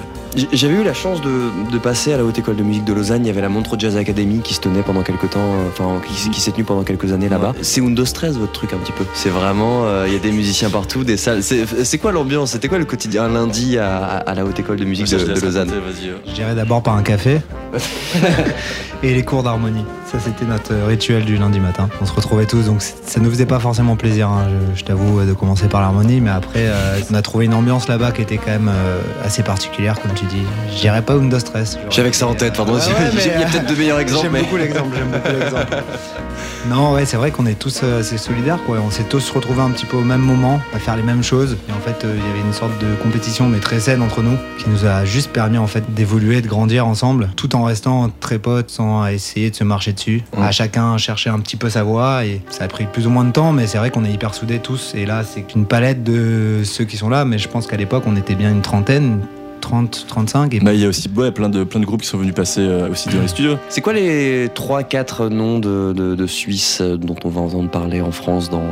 J'avais 0.53 0.75
eu 0.75 0.83
la 0.83 0.93
chance 0.93 1.21
de, 1.21 1.71
de 1.71 1.77
passer 1.79 2.13
à 2.13 2.17
la 2.17 2.23
Haute 2.23 2.37
École 2.37 2.55
de 2.55 2.63
Musique 2.63 2.85
de 2.85 2.93
Lausanne. 2.93 3.25
Il 3.25 3.27
y 3.27 3.31
avait 3.31 3.41
la 3.41 3.49
Montre 3.49 3.77
Jazz 3.79 3.97
Academy 3.97 4.41
qui 4.41 4.53
se 4.53 4.61
tenait 4.61 4.83
pendant 4.83 5.01
quelques 5.01 5.31
temps, 5.31 5.55
enfin 5.69 5.99
qui, 6.07 6.29
qui 6.29 6.41
s'est 6.41 6.51
tenue 6.51 6.63
pendant 6.63 6.83
quelques 6.83 7.11
années 7.11 7.29
là-bas. 7.29 7.53
C'est 7.61 7.81
Windows 7.81 8.03
13 8.03 8.37
votre 8.37 8.51
truc 8.51 8.73
un 8.73 8.77
petit 8.77 8.91
peu. 8.91 9.05
C'est 9.13 9.29
vraiment, 9.29 9.85
euh, 9.85 10.05
il 10.07 10.13
y 10.13 10.15
a 10.15 10.19
des 10.19 10.31
musiciens 10.31 10.68
partout, 10.69 11.03
des 11.03 11.17
salles. 11.17 11.41
C'est 11.43 11.97
quoi 11.97 12.11
l'ambiance? 12.11 12.51
C'était 12.51 12.67
quoi 12.67 12.77
le 12.77 12.85
quotidien 12.85 13.23
un 13.25 13.29
lundi 13.33 13.77
à, 13.77 14.05
à 14.05 14.33
la 14.33 14.45
Haute 14.45 14.59
École 14.59 14.77
de 14.77 14.85
Musique 14.85 15.07
Ça, 15.07 15.17
de, 15.17 15.25
Lausanne? 15.25 15.69
raconter, 15.69 16.07
euh. 16.07 16.17
Je 16.27 16.31
dirais 16.33 16.55
d'abord 16.55 16.81
par 16.83 16.95
un 16.95 17.03
café 17.03 17.41
et 19.03 19.13
les 19.13 19.23
cours 19.23 19.43
d'harmonie. 19.43 19.85
Ça, 20.11 20.17
c'était 20.19 20.45
notre 20.45 20.73
rituel 20.87 21.23
du 21.25 21.37
lundi 21.37 21.59
matin. 21.59 21.87
On 22.01 22.05
se 22.05 22.13
retrouvait 22.13 22.45
tous, 22.45 22.65
donc 22.65 22.81
ça 22.81 23.19
nous 23.19 23.29
faisait 23.29 23.45
pas 23.45 23.59
forcément 23.59 23.95
plaisir, 23.95 24.27
hein, 24.27 24.47
je, 24.73 24.79
je 24.79 24.83
t'avoue, 24.85 25.21
de 25.23 25.33
commencer 25.33 25.67
par 25.67 25.81
l'harmonie, 25.81 26.19
mais 26.19 26.31
après, 26.31 26.65
euh, 26.67 26.99
on 27.11 27.13
a 27.13 27.21
trouvé 27.21 27.45
une 27.45 27.53
ambiance 27.53 27.87
là-bas 27.87 28.11
qui 28.11 28.21
était 28.23 28.37
quand 28.37 28.49
même 28.51 28.71
euh, 28.73 29.01
assez 29.23 29.43
particulière, 29.43 29.99
comme 30.01 30.13
tu 30.13 30.25
dis. 30.25 30.41
Je 30.75 30.79
dirais 30.81 31.01
pas 31.03 31.15
Windows 31.15 31.37
Stress. 31.39 31.77
J'avais 31.91 32.09
que 32.09 32.15
ça 32.15 32.27
en 32.27 32.33
tête, 32.33 32.55
pardon. 32.55 32.73
ouais, 32.73 32.79
ouais, 32.79 32.85
mais, 33.13 33.21
il 33.23 33.39
y 33.39 33.43
a 33.43 33.47
peut-être 33.47 33.69
de 33.69 33.75
meilleurs 33.75 33.99
exemples, 33.99 34.23
J'aime 34.23 34.31
mais. 34.33 34.41
beaucoup 34.41 34.57
l'exemple, 34.57 34.95
j'aime 34.97 35.11
beaucoup 35.11 35.39
l'exemple. 35.39 35.77
Non, 36.67 36.93
ouais, 36.93 37.05
c'est 37.05 37.17
vrai 37.17 37.31
qu'on 37.31 37.45
est 37.45 37.57
tous 37.57 37.81
euh, 37.83 38.01
assez 38.01 38.17
solidaires, 38.17 38.59
quoi. 38.65 38.77
On 38.85 38.91
s'est 38.91 39.03
tous 39.03 39.31
retrouvés 39.31 39.61
un 39.61 39.71
petit 39.71 39.85
peu 39.85 39.97
au 39.97 40.03
même 40.03 40.21
moment, 40.21 40.59
à 40.73 40.79
faire 40.79 40.95
les 40.95 41.03
mêmes 41.03 41.23
choses. 41.23 41.57
Et 41.67 41.71
en 41.71 41.79
fait, 41.79 42.03
euh, 42.03 42.15
il 42.15 42.27
y 42.27 42.29
avait 42.29 42.45
une 42.45 42.53
sorte 42.53 42.77
de 42.79 42.95
compétition, 43.01 43.47
mais 43.47 43.59
très 43.59 43.79
saine 43.79 44.01
entre 44.01 44.21
nous, 44.21 44.37
qui 44.57 44.69
nous 44.69 44.85
a 44.85 45.05
juste 45.05 45.31
permis, 45.31 45.57
en 45.57 45.67
fait, 45.67 45.93
d'évoluer, 45.93 46.41
de 46.41 46.47
grandir 46.47 46.85
ensemble, 46.85 47.29
tout 47.35 47.55
en 47.55 47.63
restant 47.63 48.09
très 48.19 48.39
potes, 48.39 48.69
sans 48.69 49.07
essayer 49.07 49.49
de 49.49 49.55
se 49.55 49.63
marcher 49.63 49.93
dessus. 49.93 50.23
Mm. 50.37 50.41
À 50.43 50.51
chacun 50.51 50.97
chercher 50.97 51.29
un 51.29 51.39
petit 51.39 51.55
peu 51.55 51.69
sa 51.69 51.83
voie, 51.83 52.25
et 52.25 52.41
ça 52.49 52.65
a 52.65 52.67
pris 52.67 52.85
plus 52.85 53.07
ou 53.07 53.09
moins 53.09 53.23
de 53.23 53.31
temps, 53.31 53.51
mais 53.51 53.65
c'est 53.65 53.77
vrai 53.77 53.89
qu'on 53.89 54.03
est 54.03 54.11
hyper 54.11 54.35
soudés 54.35 54.59
tous. 54.59 54.93
Et 54.95 55.05
là, 55.05 55.23
c'est 55.23 55.55
une 55.55 55.65
palette 55.65 56.03
de 56.03 56.61
ceux 56.65 56.83
qui 56.83 56.97
sont 56.97 57.09
là, 57.09 57.25
mais 57.25 57.37
je 57.37 57.47
pense 57.47 57.67
qu'à 57.67 57.77
l'époque, 57.77 58.03
on 58.05 58.15
était 58.15 58.35
bien 58.35 58.51
une 58.51 58.61
trentaine. 58.61 59.21
30, 59.59 60.05
35 60.07 60.53
et 60.53 60.59
Bah, 60.59 60.73
il 60.73 60.79
y 60.79 60.85
a 60.85 60.89
aussi 60.89 61.09
ouais, 61.15 61.31
plein, 61.31 61.49
de, 61.49 61.63
plein 61.63 61.79
de 61.79 61.85
groupes 61.85 62.01
qui 62.01 62.07
sont 62.07 62.17
venus 62.17 62.33
passer 62.33 62.61
euh, 62.61 62.89
aussi 62.89 63.09
dans 63.09 63.21
les 63.21 63.27
studios. 63.27 63.57
C'est 63.69 63.81
quoi 63.81 63.93
les 63.93 64.47
3-4 64.47 65.27
noms 65.27 65.59
de, 65.59 65.93
de, 65.93 66.15
de 66.15 66.27
Suisses 66.27 66.81
euh, 66.81 66.97
dont 66.97 67.15
on 67.23 67.29
va 67.29 67.41
entendre 67.41 67.69
parler 67.69 68.01
en 68.01 68.11
France 68.11 68.49
dans, 68.49 68.63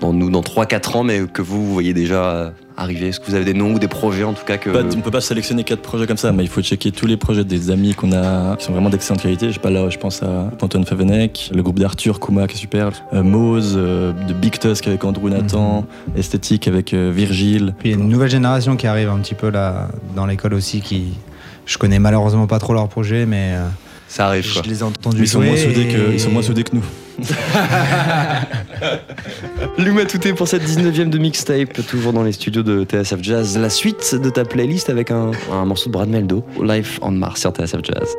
dans 0.00 0.12
nous 0.12 0.30
dans 0.30 0.42
3-4 0.42 0.96
ans, 0.98 1.02
mais 1.04 1.26
que 1.26 1.42
vous, 1.42 1.64
vous 1.64 1.72
voyez 1.72 1.94
déjà 1.94 2.24
euh, 2.24 2.50
arriver 2.76 3.08
Est-ce 3.08 3.20
que 3.20 3.26
vous 3.26 3.34
avez 3.34 3.44
des 3.44 3.54
noms 3.54 3.72
ou 3.74 3.78
des 3.78 3.88
projets 3.88 4.24
en 4.24 4.32
tout 4.32 4.44
cas 4.44 4.56
que. 4.56 4.70
Pas- 4.70 4.82
on 4.96 5.00
peut 5.00 5.10
pas 5.10 5.20
sélectionner 5.20 5.64
quatre 5.64 5.82
projets 5.82 6.06
comme 6.06 6.16
ça, 6.16 6.32
mais 6.32 6.42
il 6.42 6.48
faut 6.48 6.62
checker 6.62 6.90
tous 6.90 7.06
les 7.06 7.16
projets 7.16 7.44
des 7.44 7.70
amis 7.70 7.94
qu'on 7.94 8.12
a, 8.12 8.56
qui 8.56 8.64
sont 8.64 8.72
vraiment 8.72 8.90
d'excellente 8.90 9.22
qualité. 9.22 9.48
Je 9.48 9.52
sais 9.54 9.58
pas 9.60 9.70
là, 9.70 9.88
je 9.90 9.98
pense 9.98 10.22
à 10.22 10.50
Antoine 10.60 10.84
Favenec, 10.84 11.50
le 11.54 11.62
groupe 11.62 11.78
d'Arthur 11.78 12.18
Kouma 12.20 12.46
qui 12.46 12.56
est 12.56 12.58
super, 12.60 12.90
euh, 13.12 13.22
Mose, 13.22 13.74
euh, 13.76 14.12
de 14.12 14.32
Big 14.32 14.58
Tusk 14.58 14.86
avec 14.88 15.04
Andrew 15.04 15.28
Nathan, 15.30 15.84
Esthétique 16.16 16.66
avec 16.68 16.94
euh, 16.94 17.12
Virgile. 17.14 17.74
Puis 17.78 17.90
il 17.90 17.92
y 17.92 17.94
a 17.94 18.02
une 18.02 18.08
nouvelle 18.08 18.30
génération 18.30 18.76
qui 18.76 18.86
arrive 18.86 19.08
un 19.08 19.18
petit 19.18 19.34
peu 19.34 19.50
là 19.50 19.88
dans 20.16 20.26
l'école 20.26 20.54
aussi 20.54 20.80
qui 20.80 21.12
je 21.66 21.78
connais 21.78 21.98
malheureusement 21.98 22.46
pas 22.46 22.58
trop 22.58 22.74
leurs 22.74 22.88
projets 22.88 23.24
mais 23.24 23.52
euh, 23.54 23.66
Ça 24.08 24.26
arrive 24.26 24.52
quoi. 24.52 24.62
je 24.64 24.68
les 24.68 24.80
ai 24.80 24.82
entendus 24.82 25.22
ils 25.22 25.28
sont, 25.28 25.40
moins 25.40 25.56
soudés 25.56 25.82
et- 25.82 25.88
que, 25.94 26.12
ils 26.12 26.20
sont 26.20 26.30
moins 26.30 26.42
soudés 26.42 26.62
que 26.64 26.74
nous. 26.76 26.82
Luma 29.78 30.04
Touté 30.04 30.32
pour 30.32 30.48
cette 30.48 30.64
19ème 30.64 31.10
de 31.10 31.18
mixtape, 31.18 31.86
toujours 31.86 32.12
dans 32.12 32.22
les 32.22 32.32
studios 32.32 32.62
de 32.62 32.84
TSF 32.84 33.22
Jazz. 33.22 33.58
La 33.58 33.70
suite 33.70 34.14
de 34.14 34.30
ta 34.30 34.44
playlist 34.44 34.90
avec 34.90 35.10
un, 35.10 35.30
un 35.52 35.64
morceau 35.64 35.90
de 35.90 35.92
Brad 35.92 36.08
Meldo, 36.08 36.44
Life 36.62 36.98
on 37.02 37.12
Mars 37.12 37.40
sur 37.40 37.50
TSF 37.50 37.80
Jazz. 37.82 38.14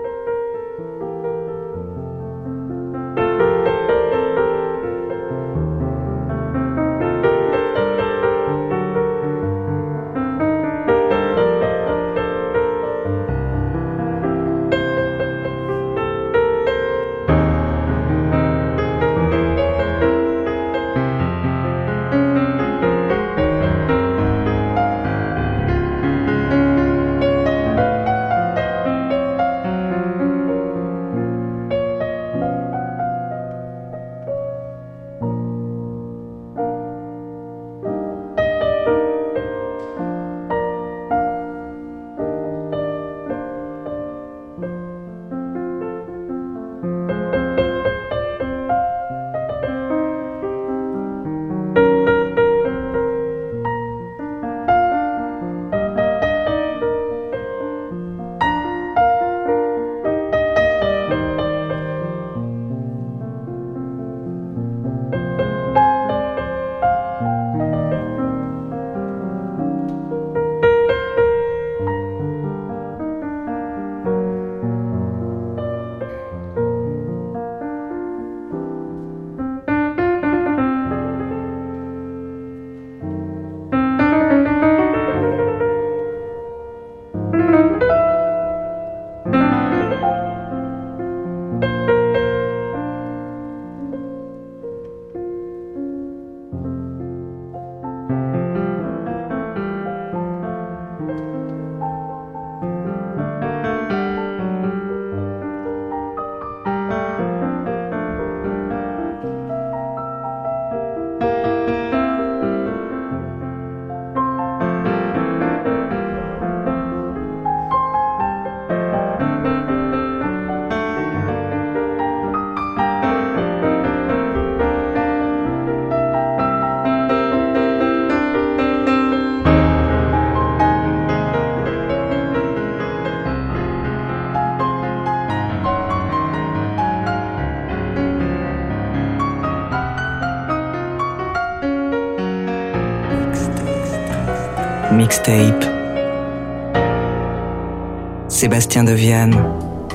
Sébastien 148.27 148.83
Deviane 148.83 149.33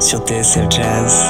sur 0.00 0.26
TSF 0.26 0.66
Jazz. 0.70 1.29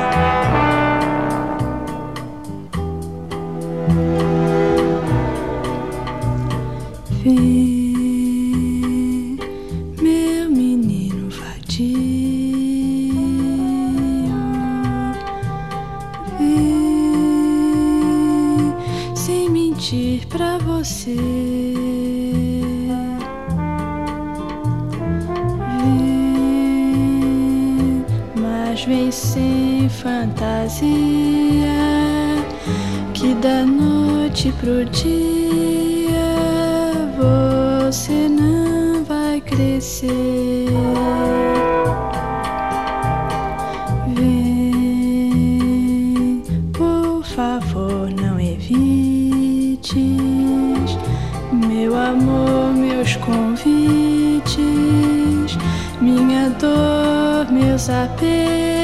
meu 57.61 57.79
saber. 57.79 58.80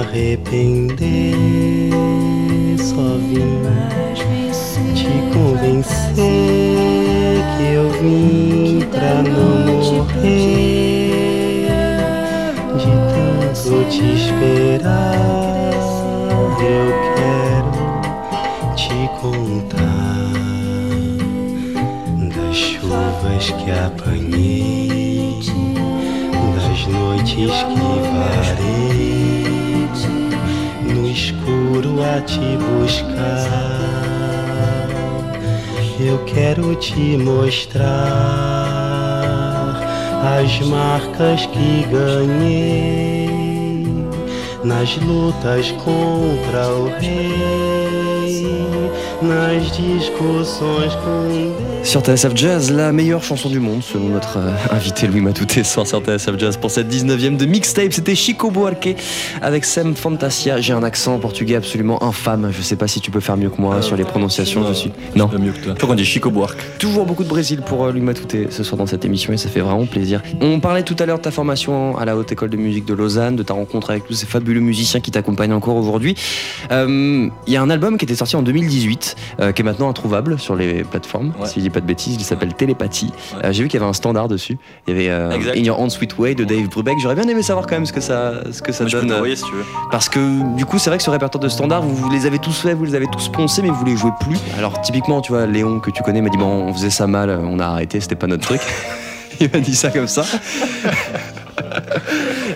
Arrepender, 0.00 1.34
só 2.78 3.16
vim 3.18 3.64
te 4.94 5.10
convencer 5.32 6.14
que 7.56 7.64
eu 7.74 7.90
vim 7.90 8.80
pra 8.90 9.22
não 9.22 9.52
morrer. 9.82 10.94
De 12.78 12.92
tanto 13.12 13.74
te 13.90 14.04
esperar, 14.14 15.14
eu 16.60 16.88
quero 17.14 17.72
te 18.74 19.00
contar 19.20 20.32
das 22.34 22.56
chuvas 22.56 23.44
que 23.50 23.70
apanhei, 23.70 25.40
das 26.56 26.80
noites 26.86 27.34
que 27.34 27.84
varei 28.10 28.53
te 32.22 32.56
buscar. 32.56 33.74
Eu 36.00 36.18
quero 36.24 36.74
te 36.76 37.16
mostrar 37.16 37.84
as 40.40 40.60
marcas 40.66 41.46
que 41.46 41.86
ganhei 41.90 43.44
nas 44.64 44.96
lutas 44.96 45.70
contra 45.72 46.68
o 46.68 46.88
rei, 46.98 48.42
nas 49.22 49.70
discussões 49.76 50.94
com 50.96 51.28
Deus. 51.28 51.73
Sur 51.84 52.00
TSF 52.00 52.34
Jazz, 52.34 52.72
la 52.72 52.92
meilleure 52.92 53.22
chanson 53.22 53.48
du 53.50 53.60
monde, 53.60 53.82
selon 53.82 54.08
notre 54.08 54.38
euh, 54.38 54.50
invité 54.70 55.06
Louis 55.06 55.20
Matouté 55.20 55.62
ce 55.62 55.70
soir 55.74 55.86
sur 55.86 56.00
TSF 56.02 56.38
Jazz 56.38 56.56
pour 56.56 56.70
cette 56.70 56.88
19e 56.92 57.36
de 57.36 57.44
mixtape. 57.44 57.92
C'était 57.92 58.14
Chico 58.14 58.50
Buarque 58.50 58.96
avec 59.42 59.64
Sem 59.66 59.94
Fantasia. 59.94 60.60
J'ai 60.60 60.72
un 60.72 60.82
accent 60.82 61.18
portugais 61.18 61.56
absolument 61.56 62.02
infâme. 62.02 62.50
Je 62.56 62.62
sais 62.62 62.76
pas 62.76 62.88
si 62.88 63.00
tu 63.00 63.10
peux 63.10 63.20
faire 63.20 63.36
mieux 63.36 63.50
que 63.50 63.60
moi 63.60 63.82
sur 63.82 63.96
les 63.96 64.04
prononciations. 64.04 64.66
Je 64.66 64.72
suis. 64.72 64.92
Non. 65.14 65.28
Mieux 65.38 65.52
que 65.52 65.58
toi. 65.58 65.74
Crois 65.74 65.88
qu'on 65.90 65.94
dit 65.94 66.06
Chico 66.06 66.30
Buarque. 66.30 66.58
Toujours 66.78 67.04
beaucoup 67.04 67.22
de 67.22 67.28
Brésil 67.28 67.60
pour 67.64 67.84
euh, 67.84 67.92
Louis 67.92 68.00
Matouté 68.00 68.48
ce 68.50 68.64
soir 68.64 68.78
dans 68.78 68.86
cette 68.86 69.04
émission 69.04 69.32
et 69.34 69.36
ça 69.36 69.50
fait 69.50 69.60
vraiment 69.60 69.84
plaisir. 69.86 70.22
On 70.40 70.60
parlait 70.60 70.82
tout 70.84 70.96
à 70.98 71.06
l'heure 71.06 71.18
de 71.18 71.22
ta 71.22 71.30
formation 71.30 71.96
à 71.98 72.04
la 72.06 72.16
Haute 72.16 72.32
École 72.32 72.50
de 72.50 72.56
Musique 72.56 72.86
de 72.86 72.94
Lausanne, 72.94 73.36
de 73.36 73.42
ta 73.42 73.52
rencontre 73.54 73.90
avec 73.90 74.06
tous 74.06 74.14
ces 74.14 74.26
fabuleux 74.26 74.60
musiciens 74.60 75.00
qui 75.00 75.10
t'accompagnent 75.10 75.52
encore 75.52 75.76
aujourd'hui. 75.76 76.14
Euh, 76.72 77.28
Il 77.46 77.52
y 77.52 77.56
a 77.56 77.62
un 77.62 77.70
album 77.70 77.98
qui 77.98 78.06
était 78.06 78.14
sorti 78.16 78.36
en 78.36 78.42
2018, 78.42 79.16
euh, 79.40 79.52
qui 79.52 79.60
est 79.62 79.64
maintenant 79.64 79.90
introuvable 79.90 80.38
sur 80.40 80.56
les 80.56 80.82
plateformes, 80.82 81.32
Ouais. 81.38 81.46
si 81.46 81.60
pas 81.74 81.80
de 81.80 81.86
bêtises. 81.86 82.16
Il 82.18 82.24
s'appelle 82.24 82.54
Télépathie. 82.54 83.12
Ouais. 83.36 83.46
Euh, 83.46 83.52
J'ai 83.52 83.62
vu 83.64 83.68
qu'il 83.68 83.78
y 83.78 83.82
avait 83.82 83.90
un 83.90 83.94
standard 83.94 84.28
dessus. 84.28 84.56
Il 84.86 84.94
y 84.94 84.96
avait 84.96 85.10
euh. 85.10 85.30
In 85.54 85.62
Your 85.62 85.78
Own 85.78 85.90
Sweet 85.90 86.16
Way 86.18 86.34
de 86.34 86.44
Dave 86.44 86.68
Brubeck. 86.68 86.94
J'aurais 87.02 87.14
bien 87.16 87.28
aimé 87.28 87.42
savoir 87.42 87.66
quand 87.66 87.74
même 87.76 87.86
ce 87.86 87.92
que 87.92 88.00
ça, 88.00 88.32
ce 88.50 88.62
que 88.62 88.72
ça 88.72 88.84
Moi, 88.84 88.88
je 88.90 88.96
peux 88.96 89.02
donne. 89.02 89.10
euh, 89.10 89.14
t'envoyer 89.14 89.36
si 89.36 89.44
tu 89.44 89.52
veux. 89.52 89.64
parce 89.90 90.08
que 90.08 90.54
du 90.56 90.64
coup, 90.64 90.78
c'est 90.78 90.88
vrai 90.90 90.96
que 90.96 91.02
ce 91.04 91.10
répertoire 91.10 91.42
de 91.42 91.48
standards, 91.48 91.82
vous, 91.82 91.94
vous 91.94 92.10
les 92.10 92.26
avez 92.26 92.38
tous 92.38 92.58
faits, 92.60 92.76
vous 92.76 92.84
les 92.84 92.94
avez 92.94 93.06
tous 93.12 93.28
poncés, 93.28 93.60
mais 93.62 93.70
vous 93.70 93.84
les 93.84 93.96
jouez 93.96 94.12
plus. 94.20 94.36
Alors 94.56 94.80
typiquement, 94.80 95.20
tu 95.20 95.32
vois, 95.32 95.46
Léon 95.46 95.80
que 95.80 95.90
tu 95.90 96.02
connais 96.02 96.20
m'a 96.22 96.30
dit 96.30 96.38
bon, 96.38 96.46
on 96.68 96.72
faisait 96.72 96.90
ça 96.90 97.06
mal, 97.06 97.30
on 97.30 97.58
a 97.58 97.66
arrêté, 97.66 98.00
c'était 98.00 98.14
pas 98.14 98.26
notre 98.26 98.44
truc. 98.44 98.60
Il 99.40 99.50
m'a 99.52 99.58
dit 99.58 99.74
ça 99.74 99.90
comme 99.90 100.06
ça. 100.08 100.24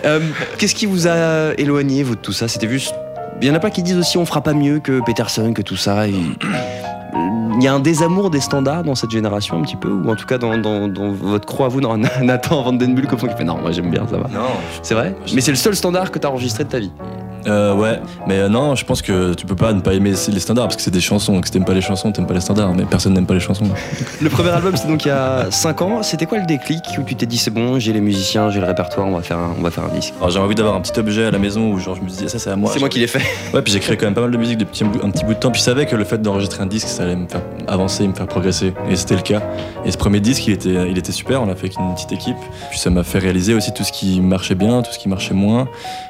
Euh, 0.05 0.19
Qu'est-ce 0.57 0.75
qui 0.75 0.85
vous 0.85 1.07
a 1.07 1.53
éloigné 1.57 2.03
vous 2.03 2.15
de 2.15 2.21
tout 2.21 2.31
ça? 2.31 2.47
C'était 2.47 2.69
juste. 2.69 2.93
Il 3.41 3.47
y 3.47 3.51
en 3.51 3.53
a 3.53 3.59
pas 3.59 3.69
qui 3.69 3.83
disent 3.83 3.97
aussi 3.97 4.17
on 4.17 4.25
fera 4.25 4.41
pas 4.41 4.53
mieux 4.53 4.79
que 4.79 5.01
Peterson, 5.01 5.51
que 5.53 5.61
tout 5.61 5.75
ça. 5.75 6.07
et- 6.07 6.13
Il 7.13 7.63
y 7.63 7.67
a 7.67 7.73
un 7.73 7.79
désamour 7.79 8.29
des 8.29 8.39
standards 8.39 8.83
dans 8.83 8.95
cette 8.95 9.09
génération 9.11 9.57
un 9.57 9.61
petit 9.63 9.75
peu, 9.75 9.89
ou 9.91 10.09
en 10.09 10.15
tout 10.15 10.25
cas 10.25 10.37
dans, 10.37 10.57
dans- 10.57 10.87
dans 10.87 11.11
votre 11.11 11.45
croix 11.45 11.65
à 11.65 11.69
vous, 11.69 11.81
dans 11.81 11.97
Nathan 12.21 12.61
Van 12.63 12.73
Den 12.73 12.95
Bulk 12.95 13.11
au 13.13 13.17
fond 13.17 13.27
qui 13.27 13.35
fait 13.35 13.43
non, 13.43 13.57
moi 13.61 13.71
j'aime 13.71 13.89
bien, 13.89 14.05
ça 14.07 14.17
va. 14.17 14.27
Non, 14.29 14.45
C'est 14.81 14.93
vrai? 14.93 15.15
Mais 15.33 15.41
c'est 15.41 15.51
le 15.51 15.57
seul 15.57 15.75
standard 15.75 16.11
que 16.11 16.19
tu 16.19 16.25
as 16.27 16.29
enregistré 16.31 16.63
de 16.63 16.69
ta 16.69 16.79
vie. 16.79 16.91
Euh, 17.47 17.73
ouais, 17.73 17.99
mais 18.27 18.39
euh, 18.39 18.49
non, 18.49 18.75
je 18.75 18.85
pense 18.85 19.01
que 19.01 19.33
tu 19.33 19.45
peux 19.45 19.55
pas 19.55 19.73
ne 19.73 19.81
pas 19.81 19.93
aimer 19.93 20.11
les 20.11 20.39
standards 20.39 20.65
parce 20.65 20.75
que 20.75 20.81
c'est 20.81 20.91
des 20.91 21.01
chansons. 21.01 21.33
Donc 21.33 21.45
si 21.45 21.51
t'aimes 21.51 21.65
pas 21.65 21.73
les 21.73 21.81
chansons, 21.81 22.11
t'aimes 22.11 22.27
pas 22.27 22.33
les 22.33 22.41
standards. 22.41 22.73
Mais 22.73 22.85
personne 22.85 23.13
n'aime 23.13 23.25
pas 23.25 23.33
les 23.33 23.39
chansons. 23.39 23.65
Le 24.21 24.29
premier 24.29 24.49
album, 24.49 24.75
c'était 24.75 24.89
donc 24.89 25.05
il 25.05 25.09
y 25.09 25.11
a 25.11 25.49
5 25.49 25.81
ans. 25.81 26.03
C'était 26.03 26.25
quoi 26.25 26.39
le 26.39 26.45
déclic 26.45 26.83
où 26.97 27.03
tu 27.03 27.15
t'es 27.15 27.25
dit 27.25 27.37
c'est 27.37 27.51
bon, 27.51 27.79
j'ai 27.79 27.93
les 27.93 28.01
musiciens, 28.01 28.49
j'ai 28.49 28.59
le 28.59 28.65
répertoire, 28.65 29.07
on 29.07 29.15
va 29.15 29.21
faire 29.21 29.37
un, 29.37 29.55
on 29.57 29.61
va 29.61 29.71
faire 29.71 29.85
un 29.85 29.95
disque? 29.95 30.13
Alors 30.17 30.29
j'ai 30.31 30.39
envie 30.39 30.55
d'avoir 30.55 30.75
un 30.75 30.81
petit 30.81 30.97
objet 30.99 31.25
à 31.25 31.31
la 31.31 31.39
maison 31.39 31.71
où 31.71 31.79
genre 31.79 31.95
je 31.95 32.01
me 32.01 32.09
disais 32.09 32.27
ça 32.27 32.39
c'est 32.39 32.49
à 32.49 32.55
moi. 32.55 32.71
C'est 32.73 32.79
moi 32.79 32.89
qui 32.89 32.99
l'ai 32.99 33.07
fait. 33.07 33.21
Ouais, 33.53 33.61
puis 33.61 33.73
j'ai 33.73 33.79
créé 33.79 33.97
quand 33.97 34.05
même 34.05 34.13
pas 34.13 34.21
mal 34.21 34.31
de 34.31 34.37
musique 34.37 34.57
depuis 34.57 34.83
un 34.83 35.09
petit 35.09 35.25
bout 35.25 35.33
de 35.33 35.39
temps. 35.39 35.51
Puis 35.51 35.59
je 35.59 35.65
savais 35.65 35.85
que 35.85 35.95
le 35.95 36.03
fait 36.03 36.21
d'enregistrer 36.21 36.61
un 36.61 36.67
disque, 36.67 36.87
ça 36.87 37.03
allait 37.03 37.15
me 37.15 37.27
faire 37.27 37.41
avancer, 37.67 38.07
me 38.07 38.13
faire 38.13 38.27
progresser. 38.27 38.73
Et 38.89 38.95
c'était 38.95 39.15
le 39.15 39.21
cas. 39.21 39.41
Et 39.85 39.91
ce 39.91 39.97
premier 39.97 40.19
disque, 40.19 40.47
il 40.47 40.53
était, 40.53 40.89
il 40.89 40.97
était 40.97 41.11
super. 41.11 41.41
On 41.41 41.45
l'a 41.45 41.55
fait 41.55 41.67
avec 41.67 41.77
une 41.77 41.93
petite 41.93 42.11
équipe. 42.11 42.37
Puis 42.69 42.79
ça 42.79 42.89
m'a 42.89 43.03
fait 43.03 43.19
réaliser 43.19 43.53
aussi 43.53 43.73
tout 43.73 43.83
ce 43.83 43.91
qui 43.91 44.19
marchait 44.21 44.55
bien, 44.55 44.81
tout 44.81 44.91
ce 44.91 44.99
qui 44.99 45.09
marchait 45.09 45.33
moins. 45.33 45.67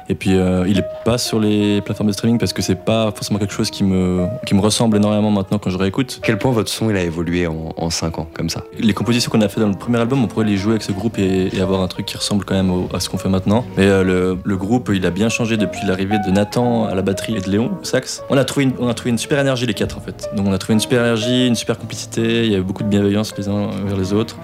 Et 0.08 0.14
puis 0.14 0.34
euh, 0.34 0.64
il 0.66 0.78
est 0.78 0.86
pas 1.04 1.18
sur 1.20 1.38
les 1.40 1.80
plateformes 1.82 2.08
de 2.08 2.12
streaming 2.12 2.38
parce 2.38 2.52
que 2.52 2.62
c'est 2.62 2.74
pas 2.84 3.12
forcément 3.14 3.38
quelque 3.38 3.52
chose 3.54 3.70
qui 3.70 3.84
me, 3.84 4.26
qui 4.46 4.54
me 4.54 4.60
ressemble 4.60 4.96
énormément 4.96 5.30
maintenant 5.30 5.58
quand 5.58 5.70
je 5.70 5.78
réécoute. 5.78 6.20
Quel 6.22 6.38
point 6.38 6.50
votre 6.50 6.70
son 6.70 6.90
il 6.90 6.96
a 6.96 7.02
évolué 7.02 7.46
en, 7.46 7.90
5 7.90 8.18
ans 8.18 8.26
comme 8.34 8.48
ça? 8.48 8.64
Les 8.78 8.92
compositions 8.94 9.30
qu'on 9.30 9.40
a 9.40 9.48
fait 9.48 9.60
dans 9.60 9.68
le 9.68 9.74
premier 9.74 9.98
album, 9.98 10.22
on 10.24 10.26
pourrait 10.26 10.46
les 10.46 10.56
jouer 10.56 10.72
avec 10.72 10.82
ce 10.82 10.92
groupe 10.92 11.18
et, 11.18 11.48
et 11.56 11.60
avoir 11.60 11.82
un 11.82 11.88
truc 11.88 12.06
qui 12.06 12.16
ressemble 12.16 12.44
quand 12.44 12.54
même 12.54 12.70
au- 12.70 12.88
à 12.94 13.00
ce 13.00 13.08
qu'on 13.08 13.18
fait 13.18 13.28
maintenant. 13.28 13.64
Mais 13.76 13.86
euh, 13.86 14.02
le, 14.02 14.38
le 14.42 14.56
groupe, 14.56 14.90
il 14.92 15.04
a 15.06 15.10
bien 15.10 15.28
changé 15.28 15.56
depuis 15.56 15.86
l'arrivée 15.86 16.16
de 16.26 16.30
Nathan 16.30 16.84
à 16.86 16.94
la 16.94 17.02
batterie 17.02 17.36
et 17.36 17.40
de 17.40 17.48
Léon 17.50 17.70
au 17.80 17.84
sax. 17.84 18.22
On 18.30 18.36
a 18.36 18.44
trouvé 18.44 18.64
une, 18.64 18.72
on 18.78 18.88
a 18.88 18.94
trouvé 18.94 19.10
une 19.10 19.18
super 19.18 19.38
énergie 19.38 19.66
les 19.66 19.74
quatre 19.74 19.98
en 19.98 20.00
fait. 20.00 20.28
Donc 20.36 20.46
on 20.46 20.52
a 20.52 20.58
trouvé 20.58 20.74
une 20.74 20.80
super 20.80 21.00
énergie, 21.00 21.46
une 21.46 21.54
super 21.54 21.78
complicité. 21.78 22.44
Il 22.46 22.50
y 22.50 22.54
avait 22.54 22.62
beaucoup 22.64 22.82
de 22.82 22.88
bienveillance 22.88 23.34
les 23.36 23.48
uns 23.48 23.68
vers 23.86 23.96
les 23.96 24.12
autres. 24.12 24.36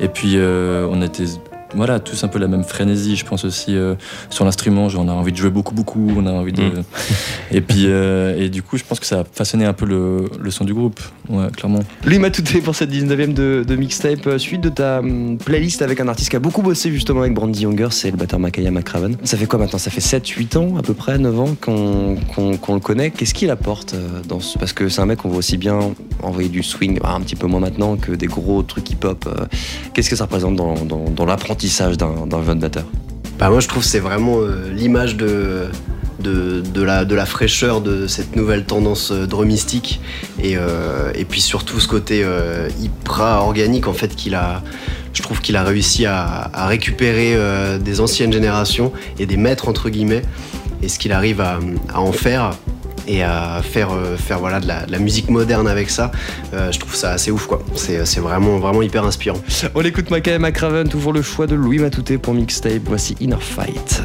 Et 0.00 0.08
puis 0.08 0.34
euh, 0.36 0.86
on 0.90 1.02
était 1.02 1.24
voilà, 1.74 2.00
tous 2.00 2.22
un 2.24 2.28
peu 2.28 2.38
la 2.38 2.48
même 2.48 2.64
frénésie. 2.64 3.16
Je 3.16 3.24
pense 3.24 3.44
aussi 3.44 3.74
euh, 3.76 3.94
sur 4.30 4.44
l'instrument, 4.44 4.88
on 4.96 5.08
a 5.08 5.12
envie 5.12 5.32
de 5.32 5.36
jouer 5.36 5.50
beaucoup, 5.50 5.74
beaucoup. 5.74 6.12
On 6.16 6.26
a 6.26 6.30
envie 6.32 6.52
de. 6.52 6.62
Mm. 6.62 6.82
Et 7.52 7.60
puis, 7.60 7.84
euh, 7.86 8.34
et 8.38 8.48
du 8.48 8.62
coup, 8.62 8.76
je 8.78 8.84
pense 8.84 8.98
que 8.98 9.06
ça 9.06 9.20
a 9.20 9.24
façonné 9.24 9.64
un 9.66 9.72
peu 9.74 9.84
le, 9.84 10.30
le 10.40 10.50
son 10.50 10.64
du 10.64 10.72
groupe. 10.74 11.00
Ouais, 11.28 11.48
clairement. 11.56 11.80
Lui 12.04 12.18
m'a 12.18 12.30
tout 12.30 12.42
pour 12.64 12.74
cette 12.74 12.90
19ème 12.90 13.34
de, 13.34 13.64
de 13.66 13.76
mixtape. 13.76 14.26
Euh, 14.26 14.38
Suite 14.38 14.60
de 14.62 14.68
ta 14.68 14.98
hum, 15.00 15.38
playlist 15.38 15.82
avec 15.82 16.00
un 16.00 16.08
artiste 16.08 16.30
qui 16.30 16.36
a 16.36 16.40
beaucoup 16.40 16.62
bossé 16.62 16.90
justement 16.90 17.20
avec 17.20 17.34
Brandy 17.34 17.62
Younger, 17.62 17.88
c'est 17.90 18.10
le 18.10 18.16
batteur 18.16 18.38
Makaya 18.40 18.70
McCraven. 18.70 19.16
Ça 19.24 19.36
fait 19.36 19.46
quoi 19.46 19.58
maintenant? 19.58 19.78
Ça 19.78 19.90
fait 19.90 20.00
7-8 20.00 20.56
ans 20.58 20.76
à 20.78 20.82
peu 20.82 20.94
près, 20.94 21.18
9 21.18 21.40
ans 21.40 21.54
qu'on 21.60 22.16
le 22.74 22.80
connaît. 22.80 23.10
Qu'est-ce 23.10 23.34
qu'il 23.34 23.50
apporte 23.50 23.94
dans 24.28 24.40
ce... 24.40 24.58
Parce 24.58 24.72
que 24.72 24.88
c'est 24.88 25.00
un 25.00 25.06
mec 25.06 25.18
qu'on 25.18 25.28
voit 25.28 25.38
aussi 25.38 25.56
bien 25.58 25.78
envoyer 26.22 26.48
du 26.48 26.62
swing, 26.62 26.98
bah, 27.00 27.12
un 27.14 27.20
petit 27.20 27.36
peu 27.36 27.46
moins 27.46 27.60
maintenant, 27.60 27.96
que 27.96 28.12
des 28.12 28.26
gros 28.26 28.62
trucs 28.62 28.90
hip-hop. 28.90 29.28
Qu'est-ce 29.94 30.10
que 30.10 30.16
ça 30.16 30.24
représente 30.24 30.56
dans, 30.56 30.74
dans- 30.84 31.08
dans 31.10 31.24
l'apprentissage 31.26 31.61
d'un 31.96 32.42
jeune 32.44 32.58
Bah 33.38 33.48
moi 33.48 33.60
je 33.60 33.68
trouve 33.68 33.82
que 33.82 33.88
c'est 33.88 34.00
vraiment 34.00 34.38
euh, 34.40 34.68
l'image 34.72 35.16
de, 35.16 35.70
la, 36.74 37.26
fraîcheur 37.26 37.80
de 37.80 38.08
cette 38.08 38.34
nouvelle 38.34 38.64
tendance 38.64 39.12
euh, 39.12 39.26
drumistique 39.26 40.00
et, 40.42 40.56
euh, 40.56 41.12
et 41.14 41.24
puis 41.24 41.40
surtout 41.40 41.78
ce 41.78 41.86
côté 41.86 42.26
hyper 42.80 43.42
organique 43.42 43.86
en 43.86 43.92
fait 43.92 44.16
qu'il 44.16 44.34
a 44.34 44.62
je 45.12 45.22
trouve 45.22 45.40
qu'il 45.40 45.56
a 45.56 45.62
réussi 45.62 46.04
à, 46.06 46.50
récupérer 46.66 47.36
des 47.78 48.00
anciennes 48.00 48.32
générations 48.32 48.92
et 49.18 49.26
des 49.26 49.36
maîtres 49.36 49.68
entre 49.68 49.88
guillemets 49.88 50.22
et 50.82 50.88
ce 50.88 50.98
qu'il 50.98 51.12
arrive 51.12 51.40
à 51.40 51.60
en 51.94 52.12
faire 52.12 52.52
et 53.06 53.22
à 53.22 53.60
faire, 53.62 53.92
euh, 53.92 54.16
faire 54.16 54.38
voilà, 54.38 54.60
de, 54.60 54.66
la, 54.66 54.98
musique 54.98 55.28
moderne 55.30 55.68
avec 55.68 55.90
ça, 55.90 56.12
euh, 56.54 56.70
je 56.70 56.78
trouve 56.78 56.94
ça 56.94 57.12
assez 57.12 57.30
ouf 57.30 57.46
quoi. 57.46 57.62
C'est 57.74 58.04
c'est 58.06 58.20
vraiment, 58.20 58.58
vraiment 58.58 58.82
hyper 58.82 59.04
inspirant. 59.04 59.40
On 59.74 59.82
écoute 59.82 60.10
Makaya 60.10 60.38
McCraven, 60.38 60.88
toujours 60.88 61.12
le 61.12 61.22
choix 61.22 61.46
de 61.46 61.54
Louis 61.54 61.78
Matouté 61.78 62.18
pour 62.18 62.34
mixtape. 62.34 62.82
Voici 62.84 63.16
Inner 63.20 63.40
Fight. 63.40 64.02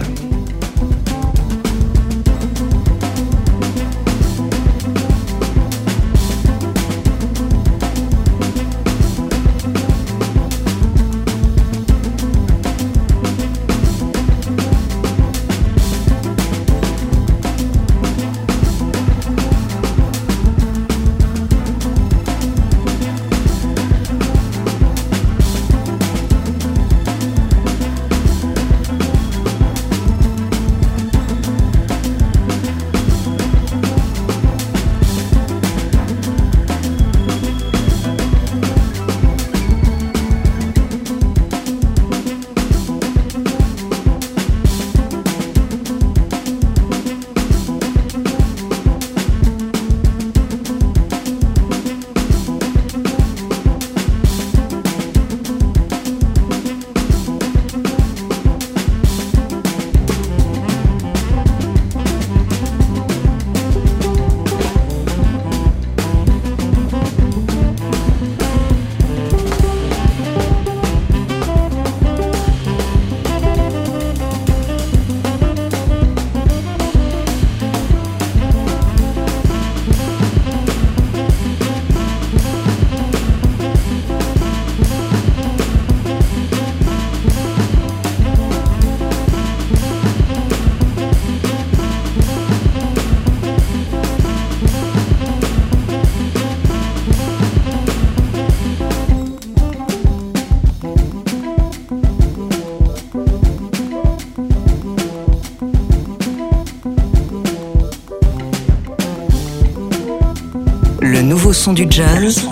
Son 111.67 111.73
du 111.73 111.85
jazz. 111.89 112.47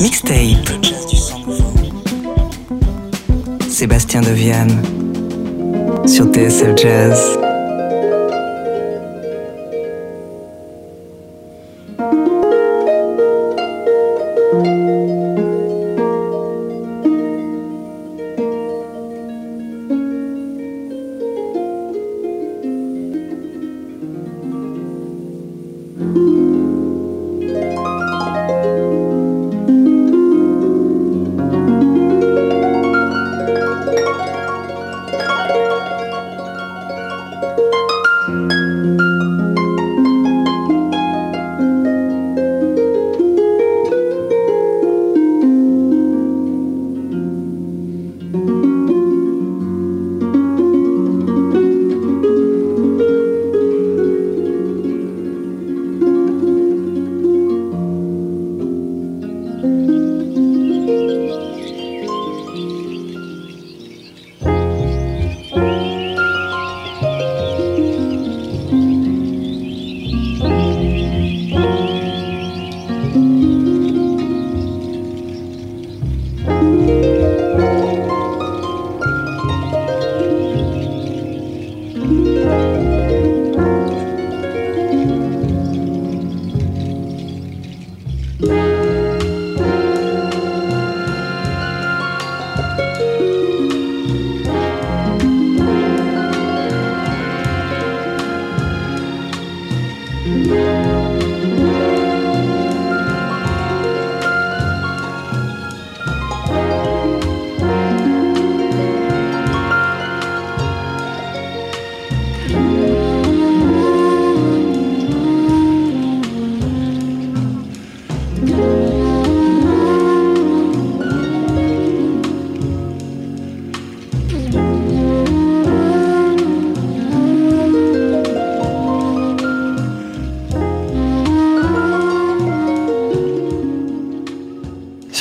Mixtape. 0.00 0.68
Sébastien 3.68 4.22
Deviane. 4.22 4.82
Sur 6.04 6.26
TSF 6.32 6.76
Jazz. 6.76 7.41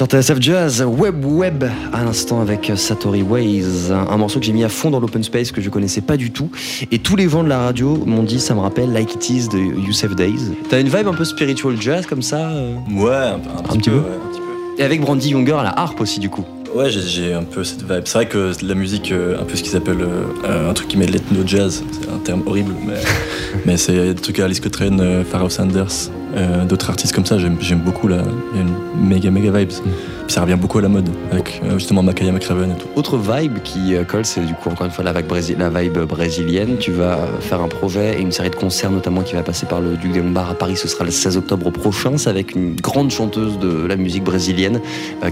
Sur 0.02 0.08
TSF 0.08 0.42
Jazz, 0.42 0.82
Web 0.82 1.24
Web, 1.24 1.64
à 1.94 2.04
l'instant 2.04 2.42
avec 2.42 2.72
Satori 2.76 3.22
Ways, 3.22 3.92
un 3.92 4.18
morceau 4.18 4.40
que 4.40 4.46
j'ai 4.48 4.52
mis 4.52 4.64
à 4.64 4.70
fond 4.70 4.90
dans 4.90 5.00
l'open 5.00 5.22
space 5.22 5.52
que 5.52 5.62
je 5.62 5.70
connaissais 5.70 6.02
pas 6.02 6.18
du 6.18 6.32
tout. 6.32 6.50
Et 6.92 6.98
tous 6.98 7.16
les 7.16 7.28
vents 7.28 7.44
de 7.44 7.50
la 7.50 7.60
radio 7.60 7.96
m'ont 8.08 8.24
dit 8.24 8.40
ça 8.40 8.56
me 8.56 8.62
rappelle 8.62 8.92
Like 8.92 9.14
It 9.14 9.30
Is 9.30 9.48
de 9.50 9.60
Youssef 9.60 10.16
Days. 10.16 10.54
T'as 10.72 10.82
une 10.82 10.88
vibe 10.90 11.08
un 11.08 11.14
peu 11.14 11.24
spiritual 11.24 11.80
jazz 11.80 12.08
comme 12.08 12.24
ça 12.24 12.50
euh? 12.50 12.74
Ouais, 12.96 13.14
un, 13.14 13.38
peu- 13.38 13.50
un 13.70 13.78
petit, 13.78 13.90
peu. 13.92 13.98
ouais, 13.98 14.02
un 14.02 14.30
petit 14.32 14.40
peu. 14.40 14.82
Et 14.82 14.84
avec 14.84 15.02
Brandy 15.02 15.30
Younger 15.30 15.54
à 15.60 15.64
la 15.66 15.80
harpe 15.80 16.02
aussi 16.02 16.20
du 16.20 16.30
coup. 16.32 16.46
Ouais, 16.74 16.90
j'ai- 16.90 17.02
j'ai 17.02 17.34
un 17.34 17.44
peu 17.44 17.64
cette 17.64 17.82
vibe. 17.84 18.02
C'est 18.06 18.14
vrai 18.18 18.28
que 18.28 18.54
la 18.64 18.74
musique, 18.76 19.12
euh, 19.12 19.40
un 19.40 19.44
peu 19.44 19.56
ce 19.56 19.62
qu'ils 19.62 19.76
appellent 19.76 19.98
euh, 20.46 20.70
un 20.70 20.74
truc 20.74 20.88
qui 20.88 20.98
met 20.98 21.06
de 21.06 21.12
l'ethno-jazz, 21.32 21.84
c'est 21.92 22.10
un 22.10 22.18
terme 22.20 22.44
horrible, 22.46 22.74
mais, 22.86 22.94
mais 23.66 23.78
c'est 23.78 24.14
des 24.14 24.16
trucs 24.22 24.40
à 24.40 24.46
Alice 24.46 24.60
Coltrane, 24.60 25.00
euh, 25.02 25.24
Pharoah 25.24 25.50
Sanders, 25.50 25.88
euh, 26.36 26.64
d'autres 26.66 26.90
artistes 26.90 27.14
comme 27.14 27.26
ça, 27.26 27.38
j'aime 27.38 27.80
beaucoup 27.80 28.08
là. 28.08 28.24
Il 28.54 28.60
y 28.60 28.64
a 28.64 28.66
une 28.66 29.08
méga 29.10 29.32
méga 29.32 29.52
vibes. 29.52 29.68
Puis 29.70 30.36
ça 30.36 30.42
revient 30.42 30.56
beaucoup 30.58 30.78
à 30.78 30.82
la 30.82 30.88
mode, 30.88 31.10
avec 31.32 31.62
euh, 31.66 31.74
justement 31.74 32.04
Makaya 32.04 32.32
McRaven 32.32 32.72
et 32.72 32.76
tout. 32.76 32.88
Autre 32.96 33.18
vibe 33.18 33.58
qui 33.64 33.96
euh, 33.96 34.06
colle, 34.06 34.24
c'est 34.24 34.40
du 34.46 34.54
coup 34.54 34.70
encore 34.70 34.86
une 34.86 34.92
fois 34.94 35.04
la, 35.04 35.12
vague 35.12 35.28
brésil- 35.28 35.58
la 35.60 35.70
vibe 35.70 35.98
brésilienne. 36.00 36.78
Tu 36.80 36.92
vas 36.92 37.18
faire 37.42 37.62
un 37.62 37.68
projet 37.68 38.18
et 38.18 38.22
une 38.22 38.32
série 38.32 38.50
de 38.50 38.56
concerts 38.56 38.92
notamment 38.92 39.24
qui 39.24 39.34
va 39.34 39.44
passer 39.44 39.66
par 39.66 39.82
le 39.82 39.98
Duc 39.98 40.14
des 40.14 40.22
Lombards 40.22 40.52
à 40.52 40.54
Paris. 40.54 40.78
Ce 40.78 40.88
sera 40.88 41.04
le 41.04 41.12
16 41.12 41.36
octobre 41.36 41.70
prochain. 41.70 42.18
C'est 42.18 42.30
avec 42.30 42.56
une 42.56 42.76
grande 42.76 43.12
chanteuse 43.12 43.60
de 43.60 43.86
la 43.86 43.98
musique 43.98 44.24
brésilienne 44.24 44.80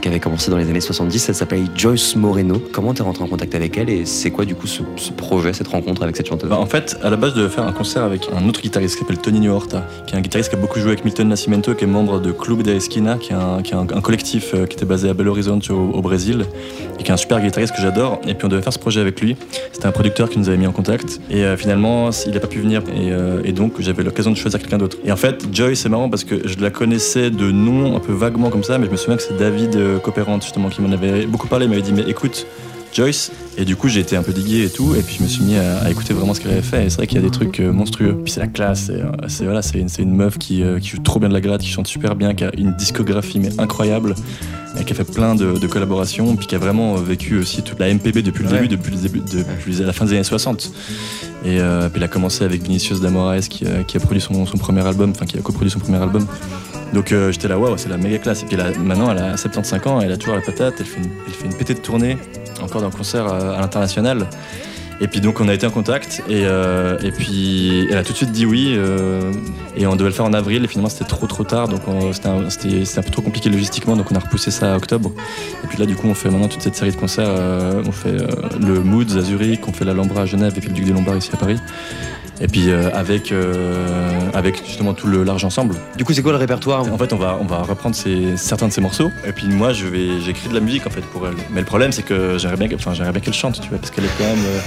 qui 0.01 0.07
avait 0.09 0.19
commencé 0.19 0.51
dans 0.51 0.57
les 0.57 0.69
années 0.69 0.81
70. 0.81 1.29
Elle 1.29 1.35
s'appelle 1.35 1.63
Joyce 1.75 2.17
Moreno. 2.17 2.61
Comment 2.73 2.93
t'es 2.93 3.03
rentré 3.03 3.23
en 3.23 3.27
contact 3.27 3.55
avec 3.55 3.77
elle 3.77 3.89
et 3.89 4.05
c'est 4.05 4.31
quoi 4.31 4.43
du 4.43 4.55
coup 4.55 4.67
ce, 4.67 4.81
ce 4.97 5.11
projet, 5.11 5.53
cette 5.53 5.67
rencontre? 5.69 5.88
Avec 6.01 6.15
cette 6.15 6.27
chanteuse 6.27 6.49
Bah, 6.49 6.57
en 6.57 6.65
fait, 6.65 6.97
à 7.03 7.09
la 7.09 7.15
base, 7.17 7.31
je 7.35 7.39
devais 7.41 7.49
faire 7.49 7.65
un 7.65 7.71
concert 7.71 8.03
avec 8.03 8.29
un 8.35 8.47
autre 8.47 8.61
guitariste 8.61 8.95
qui 8.95 9.01
s'appelle 9.01 9.17
Tony 9.19 9.47
Horta, 9.47 9.85
qui 10.07 10.13
est 10.15 10.17
un 10.17 10.21
guitariste 10.21 10.49
qui 10.49 10.55
a 10.55 10.59
beaucoup 10.59 10.79
joué 10.79 10.89
avec 10.89 11.05
Milton 11.05 11.27
Nascimento, 11.27 11.73
qui 11.73 11.83
est 11.83 11.87
membre 11.87 12.19
de 12.19 12.31
Club 12.31 12.63
da 12.63 12.73
Esquina, 12.73 13.17
qui 13.17 13.31
est 13.31 13.35
un, 13.35 13.61
qui 13.61 13.73
est 13.73 13.75
un- 13.75 13.85
collectif 13.85 14.53
euh, 14.53 14.65
qui 14.65 14.75
était 14.75 14.85
basé 14.85 15.09
à 15.09 15.13
Belo 15.13 15.31
Horizonte 15.31 15.69
au, 15.69 16.01
Brésil, 16.01 16.45
et 16.99 17.03
qui 17.03 17.09
est 17.09 17.13
un 17.13 17.17
super 17.17 17.41
guitariste 17.41 17.75
que 17.75 17.81
j'adore. 17.81 18.19
Et 18.27 18.33
puis 18.33 18.45
on 18.45 18.49
devait 18.49 18.61
faire 18.61 18.73
ce 18.73 18.79
projet 18.79 19.01
avec 19.01 19.19
lui. 19.21 19.35
C'était 19.71 19.85
un 19.87 19.91
producteur 19.91 20.29
qui 20.29 20.39
nous 20.39 20.47
avait 20.49 20.57
mis 20.57 20.67
en 20.67 20.71
contact. 20.71 21.19
Et 21.29 21.43
euh, 21.43 21.57
finalement, 21.57 22.09
il 22.25 22.33
n'a 22.33 22.39
pas 22.39 22.47
pu 22.47 22.59
venir. 22.59 22.81
Et, 22.95 23.11
euh, 23.11 23.41
et 23.43 23.51
donc, 23.51 23.73
j'avais 23.79 24.03
l'occasion 24.03 24.31
de 24.31 24.37
choisir 24.37 24.59
quelqu'un 24.59 24.77
d'autre. 24.77 24.97
Et 25.05 25.11
en 25.11 25.15
fait, 25.15 25.45
Joy, 25.51 25.75
c'est 25.75 25.89
marrant 25.89 26.09
parce 26.09 26.23
que 26.23 26.47
je 26.47 26.59
la 26.59 26.69
connaissais 26.69 27.29
de 27.29 27.51
nom, 27.51 27.95
un 27.95 27.99
peu 27.99 28.13
vaguement 28.13 28.49
comme 28.49 28.63
ça, 28.63 28.77
mais 28.77 28.85
je 28.87 28.91
me 28.91 28.97
souviens 28.97 29.17
que 29.17 29.23
c'est 29.23 29.37
David 29.37 29.77
Copperant, 30.03 30.39
justement, 30.41 30.69
qui 30.69 30.81
m'en 30.81 30.91
avait 30.91 31.25
beaucoup 31.25 31.47
parlé. 31.47 31.65
Il 31.65 31.69
m'avait 31.69 31.81
dit, 31.81 31.93
mais 31.93 32.03
écoute, 32.07 32.45
Joyce. 32.93 33.31
Et 33.57 33.65
du 33.65 33.75
coup, 33.75 33.87
j'ai 33.87 33.99
été 33.99 34.15
un 34.15 34.23
peu 34.23 34.31
digué 34.33 34.63
et 34.65 34.69
tout. 34.69 34.95
Et 34.95 35.01
puis, 35.01 35.15
je 35.19 35.23
me 35.23 35.27
suis 35.27 35.43
mis 35.43 35.55
à, 35.57 35.79
à 35.79 35.89
écouter 35.89 36.13
vraiment 36.13 36.33
ce 36.33 36.39
qu'elle 36.41 36.51
avait 36.51 36.61
fait. 36.61 36.85
Et 36.85 36.89
c'est 36.89 36.97
vrai 36.97 37.07
qu'il 37.07 37.17
y 37.17 37.23
a 37.23 37.23
des 37.23 37.31
trucs 37.31 37.59
euh, 37.59 37.71
monstrueux. 37.71 38.17
Puis, 38.23 38.31
c'est 38.33 38.39
la 38.39 38.47
classe. 38.47 38.85
C'est, 39.27 39.41
euh, 39.41 39.45
voilà, 39.45 39.61
c'est, 39.61 39.79
une, 39.79 39.89
c'est 39.89 40.01
une 40.01 40.15
meuf 40.15 40.37
qui, 40.37 40.63
euh, 40.63 40.79
qui 40.79 40.89
joue 40.89 40.99
trop 40.99 41.19
bien 41.19 41.29
de 41.29 41.33
la 41.33 41.41
gratte, 41.41 41.61
qui 41.61 41.67
chante 41.69 41.87
super 41.87 42.15
bien, 42.15 42.33
qui 42.33 42.43
a 42.45 42.51
une 42.57 42.73
discographie 42.75 43.39
mais 43.39 43.49
incroyable. 43.59 44.15
Et 44.79 44.83
qui 44.83 44.93
a 44.93 44.95
fait 44.95 45.03
plein 45.03 45.35
de, 45.35 45.57
de 45.57 45.67
collaborations. 45.67 46.35
Puis, 46.35 46.47
qui 46.47 46.55
a 46.55 46.59
vraiment 46.59 46.95
vécu 46.95 47.37
aussi 47.39 47.61
toute 47.63 47.79
la 47.79 47.93
MPB 47.93 48.21
depuis 48.21 48.43
le 48.43 48.49
Ouais. 48.49 48.61
début, 48.61 48.67
depuis, 48.77 48.91
le 48.95 49.01
début, 49.01 49.19
depuis 49.19 49.73
la 49.73 49.93
fin 49.93 50.05
des 50.05 50.13
années 50.13 50.23
60. 50.23 50.71
Et 51.45 51.59
euh, 51.59 51.89
puis, 51.89 51.97
elle 51.97 52.03
a 52.03 52.07
commencé 52.07 52.43
avec 52.43 52.63
Vinicius 52.63 53.01
Damoraes, 53.01 53.41
qui, 53.41 53.65
qui 53.87 53.97
a 53.97 53.99
produit 53.99 54.21
son, 54.21 54.45
son 54.45 54.57
premier 54.57 54.85
album, 54.85 55.11
enfin, 55.11 55.25
qui 55.25 55.37
a 55.37 55.41
coproduit 55.41 55.69
son 55.71 55.79
premier 55.79 55.97
album. 55.97 56.25
Donc 56.91 57.11
euh, 57.11 57.31
j'étais 57.31 57.47
là, 57.47 57.59
waouh, 57.59 57.77
c'est 57.77 57.87
la 57.89 57.97
méga 57.97 58.17
classe. 58.17 58.41
Et 58.41 58.45
puis 58.47 58.55
là, 58.57 58.71
maintenant, 58.83 59.11
elle 59.11 59.19
a 59.19 59.37
75 59.37 59.85
ans, 59.85 60.01
elle 60.01 60.11
a 60.11 60.17
toujours 60.17 60.33
la 60.35 60.41
patate, 60.41 60.73
elle 60.79 60.87
fait 60.87 60.97
une, 60.99 61.09
elle 61.27 61.33
fait 61.33 61.45
une 61.45 61.53
pétée 61.53 61.75
de 61.75 61.79
tournée, 61.79 62.17
encore 62.61 62.81
d'un 62.81 62.91
concert 62.91 63.27
à 63.27 63.59
l'international. 63.59 64.27
Et 65.01 65.07
puis 65.07 65.21
donc 65.21 65.39
on 65.39 65.47
a 65.47 65.53
été 65.53 65.65
en 65.65 65.69
contact 65.69 66.21
et, 66.27 66.41
euh, 66.43 66.97
puis 67.17 67.87
elle 67.89 67.97
a 67.99 68.03
tout 68.03 68.11
de 68.11 68.17
suite 68.17 68.33
dit 68.33 68.45
oui 68.45 68.73
euh, 68.75 69.31
et 69.77 69.87
on 69.87 69.95
devait 69.95 70.09
le 70.09 70.13
faire 70.13 70.25
en 70.25 70.33
avril. 70.33 70.65
Et 70.65 70.67
finalement 70.67 70.89
c'était 70.89 71.05
trop 71.05 71.25
trop 71.25 71.45
tard. 71.45 71.69
Donc 71.69 71.87
on- 71.87 72.11
c'était 72.11 72.27
un, 72.27 72.41
un 72.45 73.01
peu 73.01 73.09
trop 73.09 73.21
compliqué 73.21 73.49
logistiquement. 73.49 73.95
Donc 73.95 74.11
on 74.11 74.15
a 74.15 74.19
repoussé 74.19 74.51
ça 74.51 74.73
à 74.73 74.75
octobre. 74.75 75.11
Et 75.63 75.67
puis 75.67 75.77
là 75.77 75.85
du 75.85 75.95
coup 75.95 76.07
on 76.09 76.13
fait 76.13 76.29
maintenant 76.29 76.49
toute 76.49 76.61
cette 76.61 76.75
série 76.75 76.91
de 76.91 76.97
concerts 76.97 77.29
euh, 77.29 77.81
on 77.87 77.93
fait 77.93 78.11
le 78.59 78.81
Moods 78.81 79.15
à 79.17 79.21
Zurich 79.21 79.61
on 79.69 79.71
fait 79.71 79.85
l'Alhambra 79.85 80.23
à 80.23 80.25
Genève 80.25 80.53
et 80.57 80.59
puis 80.59 80.67
le 80.67 80.75
Duc 80.75 80.83
des 80.85 80.91
Lombards 80.91 81.15
ici 81.15 81.29
à 81.33 81.37
Paris 81.37 81.59
et 82.41 82.47
puis 82.47 82.69
euh, 82.69 82.89
avec 82.93 83.31
euh, 83.31 84.09
avec 84.33 84.65
justement 84.65 84.93
tout 84.93 85.07
le 85.07 85.23
large 85.23 85.43
ensemble 85.43 85.75
Du 85.97 86.05
coup, 86.05 86.13
c'est 86.13 86.21
quoi 86.21 86.31
le 86.31 86.37
répertoire 86.37 86.81
en 86.91 86.97
fait, 86.97 87.11
on 87.13 87.17
va, 87.17 87.37
on 87.41 87.45
va 87.45 87.57
reprendre 87.63 87.95
certains 88.35 88.67
de 88.67 88.73
ces 88.73 88.81
morceaux. 88.81 89.11
Et 89.27 89.31
puis 89.31 89.47
moi, 89.47 89.73
je 89.73 89.85
vais, 89.87 90.21
j'écris 90.25 90.49
de 90.49 90.53
la 90.53 90.59
musique 90.59 90.87
en 90.87 90.89
fait 90.89 91.01
pour 91.01 91.27
elle. 91.27 91.35
Mais 91.51 91.59
le 91.61 91.65
problème, 91.65 91.91
c'est 91.91 92.03
que 92.03 92.37
j'aimerais 92.37 92.57
bien, 92.57 92.67
qu'elle- 92.67 92.77
enfin, 92.79 92.93
j'aimerais 92.93 93.11
bien 93.11 93.21
qu'elle 93.21 93.33
chante, 93.33 93.59
tu 93.61 93.69
vois, 93.69 93.77
parce 93.77 93.91
qu'elle 93.91 94.05
est 94.05 94.17
quand 94.17 94.23
même. 94.25 94.45
euh, 94.45 94.59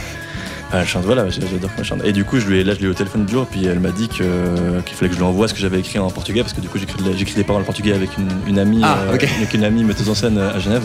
elle 0.74 0.86
chante, 0.86 1.04
voilà, 1.04 1.28
j'adore 1.28 1.74
qu'elle 1.76 1.84
chante. 1.84 2.02
Et 2.04 2.12
du 2.12 2.24
coup, 2.24 2.40
je 2.40 2.46
lui 2.46 2.58
ai, 2.60 2.64
là, 2.64 2.72
je 2.74 2.78
l'ai 2.80 2.86
eu 2.86 2.90
au 2.90 2.94
téléphone 2.94 3.26
du 3.26 3.32
jour, 3.32 3.46
puis 3.46 3.66
elle 3.66 3.78
m'a 3.80 3.90
dit 3.90 4.08
que, 4.08 4.80
qu'il 4.86 4.96
fallait 4.96 5.08
que 5.10 5.14
je 5.14 5.20
lui 5.20 5.26
envoie 5.26 5.46
ce 5.46 5.52
que 5.52 5.60
j'avais 5.60 5.78
écrit 5.78 5.98
en 5.98 6.08
portugais, 6.10 6.40
parce 6.40 6.54
que 6.54 6.62
du 6.62 6.68
coup, 6.68 6.78
j'écris, 6.78 7.02
de 7.02 7.10
la- 7.10 7.16
j'écris 7.16 7.34
des 7.34 7.44
paroles 7.44 7.60
en 7.62 7.66
portugais 7.66 7.92
avec 7.92 8.16
une, 8.16 8.28
une 8.48 8.58
amie, 8.58 8.80
Ah, 8.82 9.00
avec 9.10 9.52
une 9.54 9.64
amie 9.64 9.84
metteuse 9.84 10.08
en 10.08 10.14
scène 10.14 10.38
à 10.38 10.58
Genève. 10.58 10.84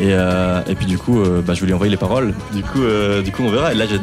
Et, 0.00 0.12
euh, 0.12 0.60
et 0.68 0.74
puis 0.74 0.86
du 0.86 0.96
coup, 0.96 1.20
euh, 1.20 1.42
bah, 1.42 1.54
je 1.54 1.64
lui 1.64 1.72
envoyer 1.72 1.90
les 1.90 1.96
paroles. 1.96 2.32
Du 2.52 2.62
coup, 2.62 2.82
euh, 2.82 3.22
du 3.22 3.32
coup, 3.32 3.42
on 3.42 3.50
verra. 3.50 3.72
Et 3.72 3.74
là, 3.74 3.84
j'ai, 3.86 3.98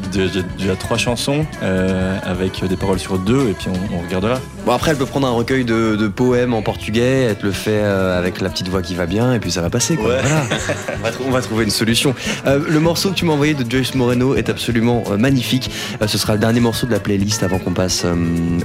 déjà 0.58 0.76
trois 0.76 0.98
chansons 0.98 1.46
avec 1.62 2.64
des 2.66 2.76
paroles 2.76 3.00
sur 3.00 3.18
deux, 3.18 3.50
et 3.50 3.54
puis 3.54 3.68
on, 3.70 3.96
on 3.96 4.02
regardera. 4.02 4.40
Bon, 4.66 4.72
après, 4.72 4.90
elle 4.92 4.98
peut 4.98 5.06
prendre 5.06 5.28
un 5.28 5.32
recueil 5.32 5.64
de, 5.64 5.96
de 5.96 6.08
poèmes 6.08 6.56
en 6.56 6.64
portugais, 6.64 7.28
elle 7.30 7.36
te 7.36 7.46
le 7.46 7.52
fait 7.52 7.70
euh, 7.84 8.18
avec 8.18 8.42
la 8.42 8.50
petite 8.50 8.68
voix 8.68 8.82
qui 8.82 8.96
va 8.96 9.06
bien, 9.06 9.32
et 9.36 9.40
puis 9.40 9.52
ça 9.52 9.62
va 9.62 9.70
passer. 9.70 9.96
Quoi. 9.96 10.08
Ouais. 10.16 10.22
Voilà. 10.24 10.44
on, 10.98 11.04
va, 11.04 11.12
tr- 11.12 11.16
on 11.28 11.30
va 11.30 11.42
trouver 11.42 11.66
une 11.66 11.70
solution. 11.70 12.16
Euh, 12.48 12.60
le 12.68 12.80
morceau 12.80 13.12
que 13.12 13.16
tu 13.16 13.26
m'as 13.26 13.34
envoyé 13.34 13.54
de 13.54 13.70
Joyce 13.70 13.94
Moreno 13.94 14.34
est 14.34 14.50
absolument 14.50 15.04
euh, 15.12 15.18
magnifique. 15.18 15.70
Euh, 16.02 16.08
ce 16.08 16.18
sera 16.18 16.34
le 16.34 16.40
dernier 16.40 16.62
morceau 16.62 16.88
de 16.88 16.92
la 16.92 17.00
playlist 17.00 17.44
avant 17.44 17.60
qu'on 17.60 17.74
passe 17.74 18.04
euh, 18.06 18.16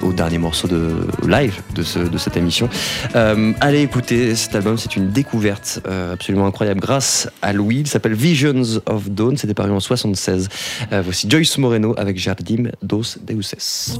au 0.01 0.15
dernier 0.15 0.39
morceau 0.39 0.69
de 0.69 0.91
live 1.29 1.61
de, 1.75 1.83
ce- 1.83 1.99
de 1.99 2.17
cette 2.17 2.39
émission. 2.39 2.71
Euh, 3.15 3.53
allez 3.61 3.83
écouter 3.83 4.35
cet 4.37 4.55
album, 4.55 4.79
c'est 4.79 4.97
une 4.97 5.11
découverte 5.11 5.81
euh, 5.87 6.15
absolument 6.15 6.47
incroyable 6.47 6.81
grâce 6.81 7.29
à 7.43 7.53
Louis. 7.53 7.81
Il 7.81 7.87
s'appelle 7.89 8.15
Visions 8.15 8.63
of 8.87 9.11
Dawn, 9.11 9.37
c'était 9.37 9.53
paru 9.53 9.71
en 9.71 9.81
76. 9.81 10.49
Euh, 10.93 11.03
voici 11.05 11.29
Joyce 11.29 11.59
Moreno 11.59 11.95
avec 11.99 12.19
Jardim 12.19 12.71
dos 12.83 13.03
Deuses. 13.27 13.99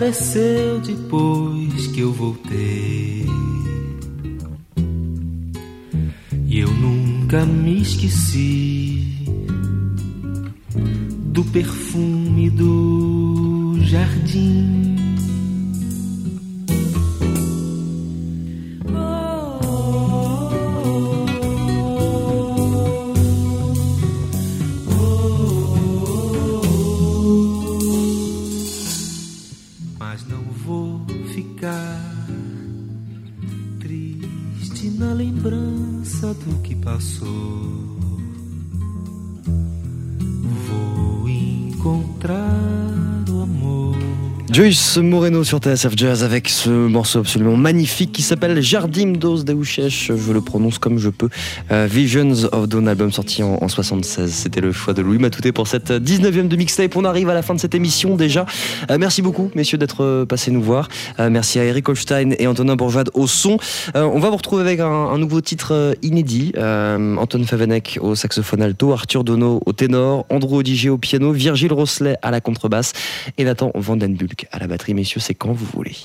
Desapareceu 0.00 0.80
depois 0.80 1.86
que 1.88 2.00
eu 2.00 2.12
voltei. 2.12 3.26
E 6.46 6.58
eu 6.58 6.68
nunca 6.72 7.44
me 7.44 7.82
esqueci 7.82 9.04
do 11.26 11.44
perfume 11.44 12.09
Joyce 44.60 44.98
Moreno 44.98 45.42
sur 45.42 45.56
TSF 45.56 45.94
Jazz 45.96 46.22
avec 46.22 46.50
ce 46.50 46.68
morceau 46.68 47.20
absolument 47.20 47.56
magnifique 47.56 48.12
qui 48.12 48.20
s'appelle 48.20 48.60
Jardim 48.60 49.12
dos 49.12 49.42
Deuchesh, 49.42 50.12
je 50.14 50.32
le 50.32 50.42
prononce 50.42 50.78
comme 50.78 50.98
je 50.98 51.08
peux. 51.08 51.30
Euh, 51.70 51.88
Visions 51.90 52.44
of 52.52 52.68
Dawn, 52.68 52.86
album 52.86 53.10
sorti 53.10 53.42
en, 53.42 53.56
en 53.58 53.68
76. 53.68 54.30
C'était 54.30 54.60
le 54.60 54.72
choix 54.72 54.92
de 54.92 55.00
Louis 55.00 55.16
Matouté 55.16 55.52
pour 55.52 55.66
cette 55.66 55.90
19e 55.90 56.48
de 56.48 56.56
mixtape. 56.56 56.94
On 56.94 57.06
arrive 57.06 57.30
à 57.30 57.34
la 57.34 57.40
fin 57.40 57.54
de 57.54 57.58
cette 57.58 57.74
émission 57.74 58.16
déjà. 58.16 58.44
Euh, 58.90 58.98
merci 59.00 59.22
beaucoup, 59.22 59.50
messieurs, 59.54 59.78
d'être 59.78 60.04
euh, 60.04 60.26
passés 60.26 60.50
nous 60.50 60.60
voir. 60.60 60.88
Merci 61.18 61.58
à 61.58 61.64
Eric 61.64 61.88
Holstein 61.88 62.32
et 62.38 62.46
Antonin 62.46 62.76
Bourgeade 62.76 63.08
au 63.14 63.26
son. 63.26 63.56
On 63.94 64.18
va 64.18 64.28
vous 64.28 64.36
retrouver 64.36 64.60
avec 64.60 64.80
un, 64.80 65.16
nouveau 65.16 65.40
titre 65.40 65.96
inédit. 66.02 66.52
Anton 66.58 67.44
Favenek 67.44 67.98
au 68.02 68.14
saxophone 68.14 68.60
alto, 68.60 68.92
Arthur 68.92 69.24
Dono 69.24 69.62
au 69.64 69.72
ténor, 69.72 70.26
Andrew 70.28 70.56
Odiger 70.56 70.90
au 70.90 70.98
piano, 70.98 71.32
Virgile 71.32 71.72
Rosselet 71.72 72.16
à 72.20 72.30
la 72.30 72.42
contrebasse 72.42 72.92
et 73.38 73.44
Nathan 73.44 73.70
Vandenbulk 73.74 74.49
à 74.50 74.58
la 74.58 74.66
batterie. 74.66 74.94
Messieurs, 74.94 75.20
c'est 75.20 75.34
quand 75.34 75.52
vous 75.52 75.66
voulez. 75.66 75.96